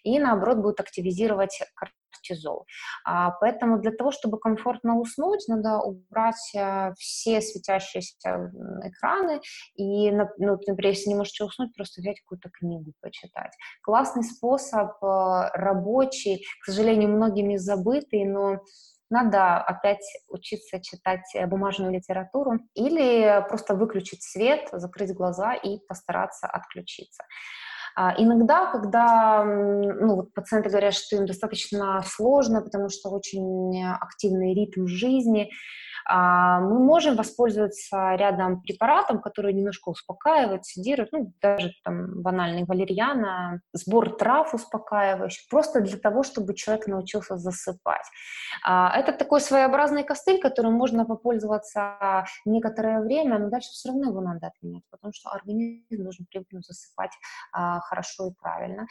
[0.03, 1.59] и наоборот будет активизировать
[2.22, 2.66] кортизол.
[3.05, 8.51] А, поэтому для того, чтобы комфортно уснуть, надо убрать а, все светящиеся
[8.84, 9.41] экраны
[9.76, 13.51] и, ну, например, если не можете уснуть, просто взять какую-то книгу почитать.
[13.82, 18.59] Классный способ, а, рабочий, к сожалению, многими забытый, но
[19.12, 26.47] надо опять учиться читать э, бумажную литературу или просто выключить свет, закрыть глаза и постараться
[26.47, 27.24] отключиться.
[27.95, 34.53] А, иногда, когда ну, вот пациенты говорят, что им достаточно сложно, потому что очень активный
[34.53, 35.49] ритм жизни,
[36.10, 44.18] мы можем воспользоваться рядом препаратом, который немножко успокаивает, седирует, ну, даже там банальный валерьяна, сбор
[44.18, 48.06] трав успокаивающих, просто для того, чтобы человек научился засыпать.
[48.64, 54.22] А, это такой своеобразный костыль, которым можно попользоваться некоторое время, но дальше все равно его
[54.22, 57.12] надо отменять, потому что организм должен привыкнуть засыпать
[57.54, 58.88] а, хорошо и правильно.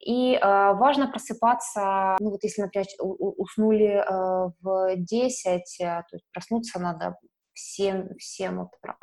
[0.00, 6.24] И э, важно просыпаться, ну вот если, например, уснули э, в 10, э, то есть
[6.32, 8.96] проснуться надо в 7, в 7 утра.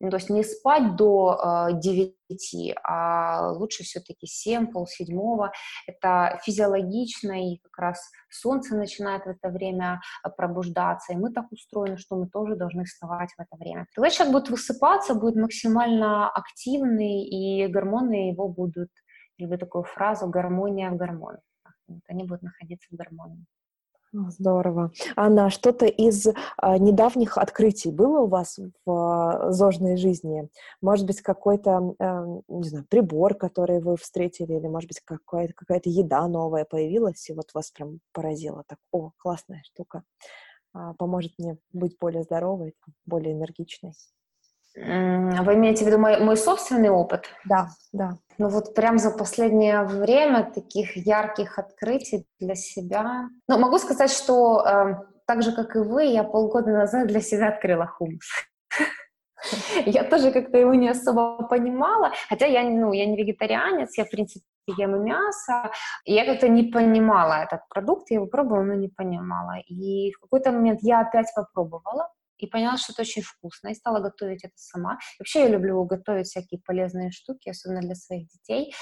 [0.00, 5.52] Ну, то есть не спать до э, 9, а лучше все-таки 7, полседьмого.
[5.86, 10.00] Это физиологично, и как раз солнце начинает в это время
[10.36, 13.86] пробуждаться, и мы так устроены, что мы тоже должны вставать в это время.
[13.94, 18.90] Тогда человек будет высыпаться, будет максимально активный, и гормоны его будут
[19.42, 21.40] люблю такую фразу «гармония в гормонах».
[21.88, 23.44] Вот они будут находиться в гармонии.
[24.12, 24.92] Здорово.
[25.16, 26.26] Анна, что-то из
[26.58, 30.50] а, недавних открытий было у вас в а, зожной жизни?
[30.82, 35.88] Может быть, какой-то, а, не знаю, прибор, который вы встретили, или, может быть, какая-то, какая-то
[35.88, 38.64] еда новая появилась, и вот вас прям поразило.
[38.68, 40.02] Так, о, классная штука.
[40.74, 42.74] А, поможет мне быть более здоровой,
[43.06, 43.94] более энергичной.
[44.74, 47.26] Вы имеете в виду мой, мой собственный опыт?
[47.44, 48.16] Да, да.
[48.38, 53.28] Ну вот прям за последнее время таких ярких открытий для себя.
[53.48, 54.94] Ну, могу сказать, что э,
[55.26, 58.26] так же, как и вы, я полгода назад для себя открыла хумус.
[59.86, 64.10] Я тоже как-то его не особо понимала, хотя я, ну, я не вегетарианец, я, в
[64.10, 65.72] принципе, ем мясо,
[66.04, 69.58] и я как-то не понимала этот продукт, я его пробовала, но не понимала.
[69.66, 72.08] И в какой-то момент я опять попробовала,
[72.42, 74.98] и поняла, что это очень вкусно, и стала готовить это сама.
[75.18, 78.74] Вообще я люблю готовить всякие полезные штуки, особенно для своих детей,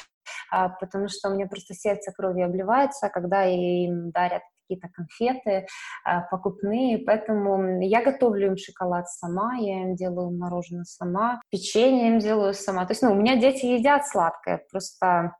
[0.50, 5.66] а, потому что у меня просто сердце кровью обливается, когда им дарят какие-то конфеты
[6.04, 12.18] а, покупные, поэтому я готовлю им шоколад сама, я им делаю мороженое сама, печенье им
[12.20, 12.86] делаю сама.
[12.86, 15.34] То есть, ну, у меня дети едят сладкое, просто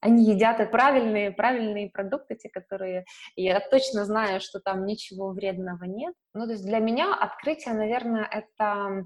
[0.00, 3.04] они едят правильные, правильные продукты, те, которые
[3.36, 6.14] я точно знаю, что там ничего вредного нет.
[6.34, 9.04] Ну, то есть для меня открытие, наверное, это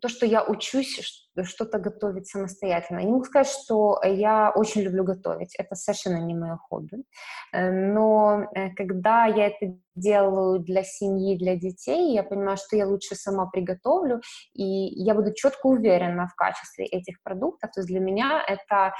[0.00, 3.00] то, что я учусь что-то готовить самостоятельно.
[3.00, 7.04] Не могу сказать, что я очень люблю готовить, это совершенно не мое хобби,
[7.52, 12.86] э, но э, когда я это делаю для семьи, для детей, я понимаю, что я
[12.86, 14.20] лучше сама приготовлю,
[14.52, 17.70] и я буду четко уверена в качестве этих продуктов.
[17.70, 18.92] То есть для меня это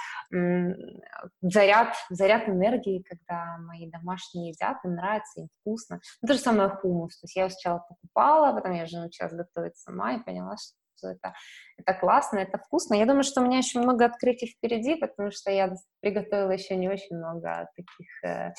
[1.43, 6.01] заряд, заряд энергии, когда мои домашние едят, им нравится, им вкусно.
[6.23, 7.19] Ну, то же самое хумус.
[7.19, 11.35] То есть я сначала покупала, потом я уже научилась готовить сама и поняла, что это,
[11.77, 12.95] это классно, это вкусно.
[12.95, 16.89] Я думаю, что у меня еще много открытий впереди, потому что я приготовила еще не
[16.89, 18.53] очень много таких э,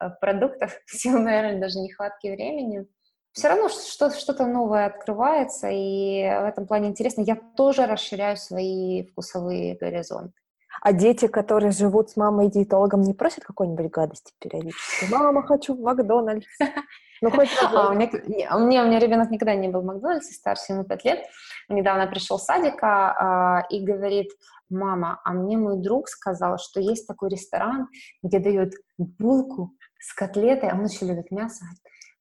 [0.00, 2.86] э продуктов, сил, наверное, даже нехватки времени.
[3.32, 7.22] Все равно что, что-то новое открывается, и в этом плане интересно.
[7.22, 10.34] Я тоже расширяю свои вкусовые горизонты.
[10.80, 15.10] А дети, которые живут с мамой и диетологом, не просят какой-нибудь гадости периодически?
[15.10, 16.46] Мама, хочу в Макдональдс.
[17.22, 18.10] Ну, хоть а, у, меня,
[18.50, 21.24] у, меня, у меня ребенок никогда не был в Макдональдсе, старше ему 5 лет.
[21.68, 24.28] Недавно пришел с садика а, и говорит,
[24.68, 27.88] мама, а мне мой друг сказал, что есть такой ресторан,
[28.24, 31.64] где дают булку с котлетой, а он еще любит мясо,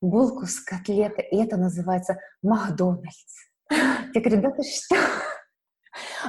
[0.01, 3.49] булку с котлетой, и это называется Макдональдс.
[3.71, 4.97] Я говорю, да ты что?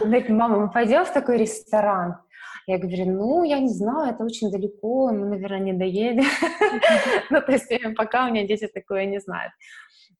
[0.01, 2.23] Он говорит, мама, мы пойдем в такой ресторан?
[2.67, 6.25] Я говорю, ну, я не знаю, это очень далеко, мы, наверное, не доедем.
[7.31, 9.53] Ну, то есть пока у меня дети такое не знают.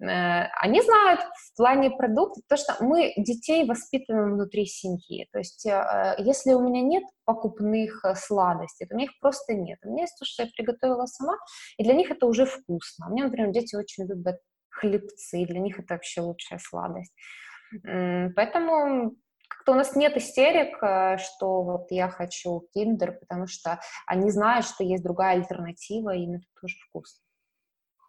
[0.03, 5.29] Э, они знают в плане продуктов, то, что мы детей воспитываем внутри семьи.
[5.33, 9.79] То есть э, если у меня нет покупных э, сладостей, то у них просто нет.
[9.85, 11.37] У меня есть то, что я приготовила сама,
[11.77, 13.09] и для них это уже вкусно.
[13.09, 14.39] У меня, например, дети очень любят
[14.71, 17.13] хлебцы, для них это вообще лучшая сладость.
[17.85, 19.15] Поэтому
[19.63, 20.77] как-то у нас нет истерик,
[21.21, 26.33] что вот я хочу киндер, потому что они знают, что есть другая альтернатива, и им
[26.35, 27.22] это тоже вкусно.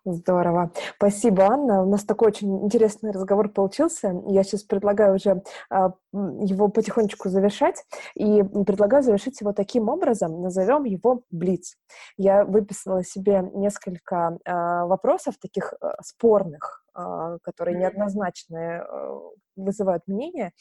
[0.06, 0.72] Здорово.
[0.98, 1.82] Спасибо, Анна.
[1.82, 4.14] У нас такой очень интересный разговор получился.
[4.28, 7.86] Я сейчас предлагаю уже а, его потихонечку завершать.
[8.16, 10.42] И предлагаю завершить его таким образом.
[10.42, 11.78] Назовем его Блиц.
[12.18, 19.20] Я выписала себе несколько а, вопросов, таких а, спорных, которые неоднозначные а,
[19.56, 20.52] вызывают мнение.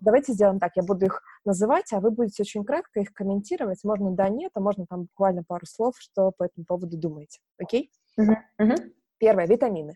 [0.00, 0.72] Давайте сделаем так.
[0.76, 3.84] Я буду их называть, а вы будете очень кратко их комментировать.
[3.84, 7.40] Можно да, нет, а можно там буквально пару слов, что по этому поводу думаете.
[7.58, 7.90] Окей?
[8.16, 8.36] Угу.
[8.58, 8.74] Угу.
[9.18, 9.94] Первое, витамины.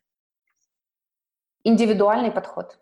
[1.65, 2.79] Индивидуальный подход.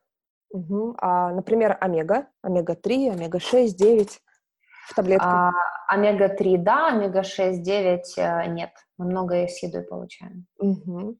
[0.51, 0.97] Угу.
[0.99, 4.20] А, например, омега, омега-3, омега-6, 9
[4.89, 5.28] в таблетках.
[5.28, 5.51] А,
[5.89, 8.70] омега-3 да, омега-6, 9 э, нет.
[8.99, 10.47] Мы много с едой получаем.
[10.59, 11.16] Угу.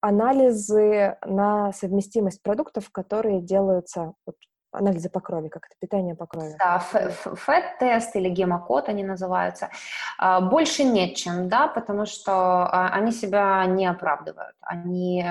[0.00, 4.36] Анализы на совместимость продуктов, которые делаются вот,
[4.74, 6.56] анализы по крови, как это питание по крови.
[6.58, 9.70] Да, фэт-тест или гемокод они называются.
[10.18, 14.56] А, больше нет чем, да, потому что а, они себя не оправдывают.
[14.60, 15.24] Они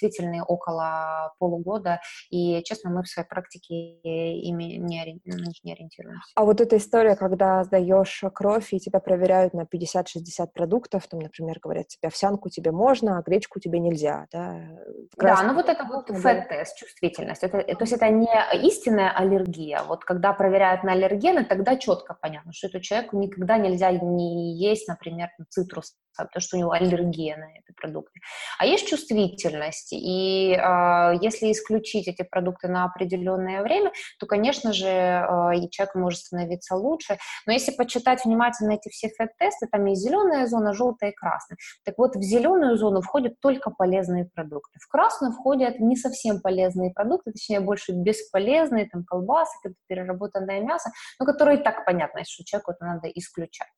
[0.00, 3.74] действительны около полугода, и, честно, мы в своей практике
[4.04, 6.30] ими не, на них не ориентируемся.
[6.34, 11.58] А вот эта история, когда сдаешь кровь, и тебя проверяют на 50-60 продуктов, там, например,
[11.60, 14.60] говорят, тебе овсянку тебе можно, а гречку тебе нельзя, да?
[15.16, 17.42] Да, ну вот это вот фэт-тест, чувствительность.
[17.42, 18.28] Это, то есть это не
[18.66, 19.82] истинная аллергия.
[19.84, 24.88] Вот когда проверяют на аллергены, тогда четко понятно, что этому человеку никогда нельзя не есть,
[24.88, 28.20] например, цитрус потому что у него аллергия на эти продукты.
[28.58, 34.86] А есть чувствительность, и э, если исключить эти продукты на определенное время, то, конечно же,
[34.86, 37.18] э, человек может становиться лучше.
[37.46, 41.58] Но если почитать внимательно эти все фэт-тесты, там есть зеленая зона, желтая и красная.
[41.84, 44.78] Так вот, в зеленую зону входят только полезные продукты.
[44.80, 51.26] В красную входят не совсем полезные продукты, точнее, больше бесполезные, там, колбасы, переработанное мясо, но
[51.26, 53.68] которые и так понятно, что человеку это надо исключать.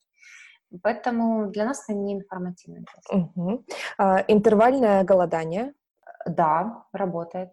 [0.81, 3.65] Поэтому для нас это не информативный Угу.
[3.97, 5.73] А, интервальное голодание?
[6.25, 7.51] Да, работает.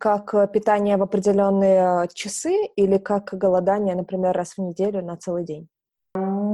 [0.00, 5.44] Как э, питание в определенные часы или как голодание, например, раз в неделю на целый
[5.44, 5.68] день?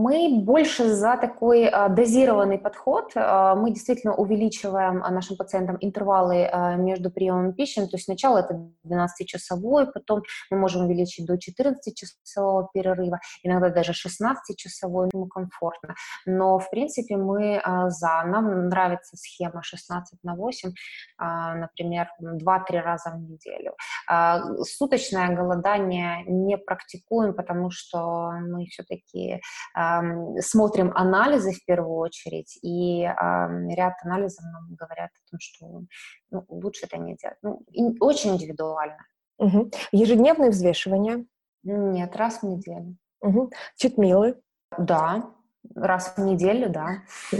[0.02, 3.12] Мы больше за такой а, дозированный подход.
[3.14, 7.80] А, мы действительно увеличиваем а, нашим пациентам интервалы между приемом пищи.
[7.86, 15.10] То есть сначала это 12-часовой, потом мы можем увеличить до 14-часового перерыва, иногда даже 16-часовой,
[15.12, 15.94] ему комфортно.
[16.26, 18.24] Но, в принципе, мы за.
[18.26, 20.70] Нам нравится схема 16 на 8,
[21.18, 23.74] например, 2-3 раза в неделю.
[24.64, 29.40] Суточное голодание не практикуем, потому что мы все-таки
[30.40, 35.82] смотрим анализы в первую очередь, и ряд анализов нам говорят о том, что
[36.30, 37.38] ну, лучше это не делать.
[37.42, 37.64] Ну,
[38.00, 39.04] очень индивидуально.
[39.38, 39.70] Угу.
[39.92, 41.24] Ежедневные взвешивания?
[41.64, 42.96] Нет, раз в неделю.
[43.20, 43.50] Угу.
[43.76, 44.40] Читмилы?
[44.78, 45.32] Да,
[45.74, 47.02] раз в неделю, да.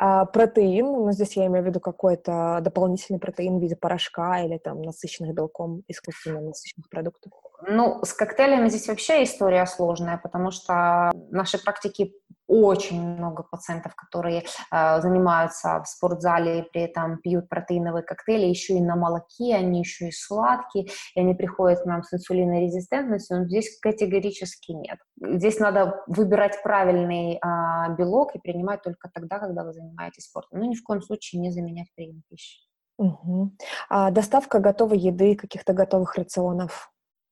[0.00, 4.58] А протеин, ну, здесь я имею в виду какой-то дополнительный протеин в виде порошка или
[4.58, 7.32] там насыщенных белком, искусственно насыщенных продуктов.
[7.66, 12.12] Ну, с коктейлями здесь вообще история сложная, потому что в нашей практике
[12.48, 18.74] очень много пациентов, которые э, занимаются в спортзале и при этом пьют протеиновые коктейли, еще
[18.74, 23.38] и на молоке, они еще и сладкие, и они приходят к нам с инсулинной резистентностью,
[23.38, 24.98] но здесь категорически нет.
[25.20, 30.60] Здесь надо выбирать правильный э, белок и принимать только тогда, когда вы занимаетесь спортом.
[30.60, 32.60] Но ни в коем случае не заменять прием пищи.
[32.98, 33.52] Угу.
[33.90, 36.90] А доставка готовой еды, каких-то готовых рационов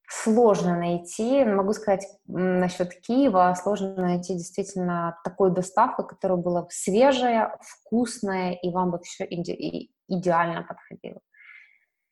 [0.09, 8.53] Сложно найти, могу сказать насчет Киева, сложно найти действительно такую доставку, которая была свежая, вкусная
[8.53, 11.21] и вам бы все иде- идеально подходило.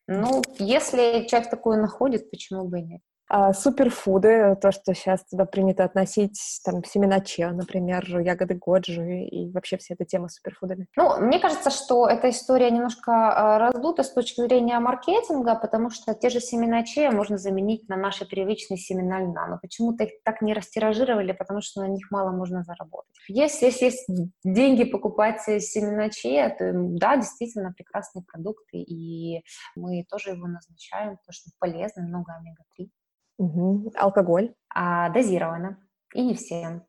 [0.09, 3.01] Ну, если человек такое находит, почему бы и нет?
[3.28, 9.50] А суперфуды, то, что сейчас туда принято относить, там, семена чиа, например, ягоды годжи и
[9.50, 10.86] вообще вся эта тема с суперфудами.
[10.96, 16.14] Ну, мне кажется, что эта история немножко э, раздута с точки зрения маркетинга, потому что
[16.14, 20.42] те же семена чиа можно заменить на наши привычные семена льна, но почему-то их так
[20.42, 23.10] не растиражировали, потому что на них мало можно заработать.
[23.28, 24.06] Если, если есть
[24.44, 29.42] деньги покупать семена чиа, то да, действительно прекрасные продукты, и
[29.76, 32.90] мы тоже его назначаем, потому что полезно, много омега-3.
[33.39, 33.93] Угу.
[33.97, 34.55] Алкоголь?
[34.69, 35.78] А, дозированно.
[36.15, 36.85] И не всем.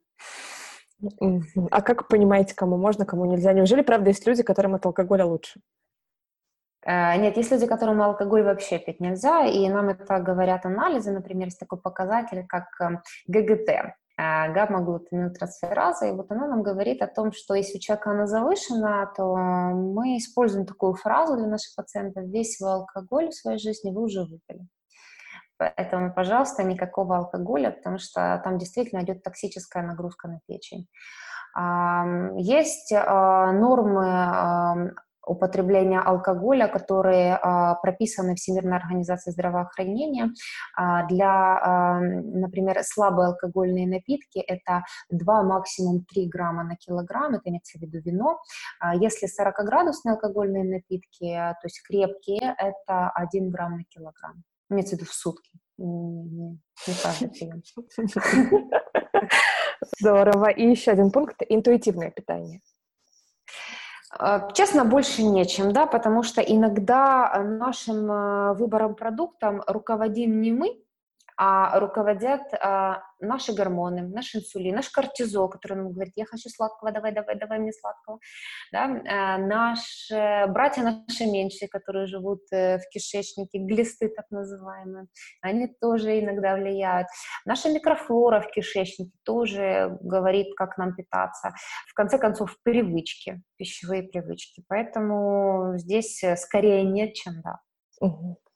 [1.71, 3.53] А как понимаете, кому можно, кому нельзя?
[3.53, 5.59] Неужели, правда, есть люди, которым от алкоголя лучше?
[6.85, 11.47] Э, нет, есть люди, которым алкоголь вообще пить нельзя, и нам это говорят анализы, например,
[11.47, 17.31] есть такой показатель, как эм, ГГТ, э, гамма-глутамилтрансфераза, и вот она нам говорит о том,
[17.33, 22.55] что если у человека она завышена, то мы используем такую фразу для наших пациентов, весь
[22.55, 24.67] свой алкоголь в своей жизни вы уже выпили.
[25.57, 30.87] Поэтому, пожалуйста, никакого алкоголя, потому что там действительно идет токсическая нагрузка на печень.
[32.37, 34.93] Есть а, нормы
[35.27, 40.29] употребления алкоголя, которые а, прописаны Всемирной организацией здравоохранения.
[40.75, 47.79] А, для, например, слабые алкогольные напитки это 2, максимум 3 грамма на килограмм, это имеется
[47.79, 48.39] в виду вино.
[48.95, 55.09] Если 40-градусные алкогольные напитки, то есть крепкие, это 1 грамм на килограмм имеется в виду
[55.09, 55.51] в сутки.
[55.77, 57.61] Не, не каждый прием.
[59.99, 60.49] Здорово.
[60.49, 62.61] И еще один пункт– интуитивное питание.
[64.17, 70.84] А, честно, больше нечем, да, потому что иногда нашим а, выбором продуктом руководим не мы,
[71.37, 77.11] руководят а, наши гормоны, наш инсулин, наш кортизол, который нам говорит, я хочу сладкого, давай,
[77.11, 78.19] давай, давай мне сладкого.
[78.71, 78.83] Да?
[78.83, 85.07] А, наши братья наши меньшие, которые живут э, в кишечнике, глисты так называемые,
[85.41, 87.07] они тоже иногда влияют.
[87.45, 91.53] Наша микрофлора в кишечнике тоже говорит, как нам питаться.
[91.89, 94.63] В конце концов, привычки, пищевые привычки.
[94.67, 97.59] Поэтому здесь э, скорее нет, чем да.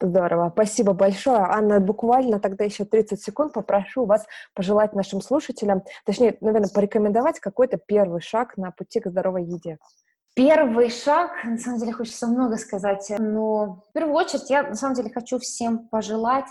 [0.02, 1.40] Здорово, спасибо большое.
[1.40, 7.78] Анна, буквально тогда еще 30 секунд попрошу вас пожелать нашим слушателям, точнее, наверное, порекомендовать какой-то
[7.78, 9.78] первый шаг на пути к здоровой еде.
[10.36, 14.96] Первый шаг, на самом деле хочется много сказать, но в первую очередь я на самом
[14.96, 16.46] деле хочу всем пожелать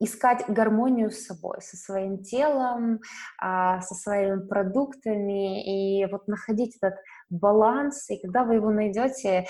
[0.00, 3.00] искать гармонию с собой, со своим телом,
[3.40, 6.98] а, со своими продуктами и вот находить этот
[7.30, 9.46] баланс, и когда вы его найдете,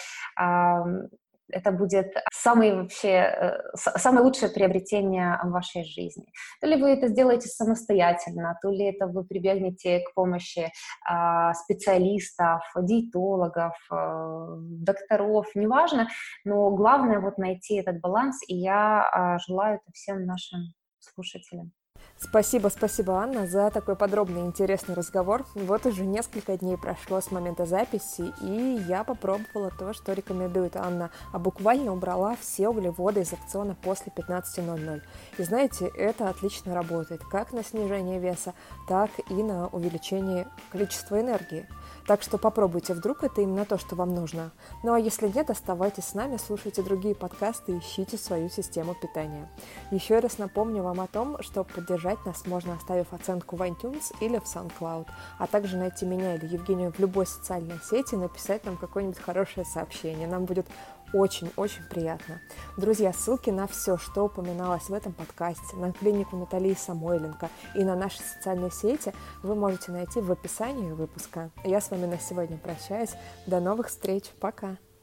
[1.50, 6.26] это будет самое вообще, э, самое лучшее приобретение в вашей жизни.
[6.60, 10.70] То ли вы это сделаете самостоятельно, то ли это вы прибегнете к помощи
[11.06, 16.08] а, специалистов, диетологов, э, докторов, неважно,
[16.44, 21.72] но главное вот найти этот баланс, и я а, желаю это всем нашим слушателям.
[22.20, 25.46] Спасибо, спасибо, Анна, за такой подробный и интересный разговор.
[25.54, 31.10] Вот уже несколько дней прошло с момента записи, и я попробовала то, что рекомендует Анна,
[31.32, 35.00] а буквально убрала все углеводы из рациона после 15.00.
[35.38, 38.52] И знаете, это отлично работает как на снижение веса,
[38.88, 41.68] так и на увеличение количества энергии.
[42.08, 44.50] Так что попробуйте, вдруг это именно то, что вам нужно.
[44.82, 49.46] Ну а если нет, оставайтесь с нами, слушайте другие подкасты и ищите свою систему питания.
[49.90, 54.38] Еще раз напомню вам о том, что поддержать нас можно, оставив оценку в iTunes или
[54.38, 55.06] в SoundCloud,
[55.38, 59.66] а также найти меня или Евгению в любой социальной сети и написать нам какое-нибудь хорошее
[59.66, 60.26] сообщение.
[60.26, 60.66] Нам будет
[61.12, 62.40] очень-очень приятно.
[62.76, 67.96] Друзья, ссылки на все, что упоминалось в этом подкасте, на клинику Натальи Самойленко и на
[67.96, 69.12] наши социальные сети
[69.42, 71.50] вы можете найти в описании выпуска.
[71.64, 73.14] Я с вами на сегодня прощаюсь.
[73.46, 74.24] До новых встреч.
[74.40, 74.76] Пока.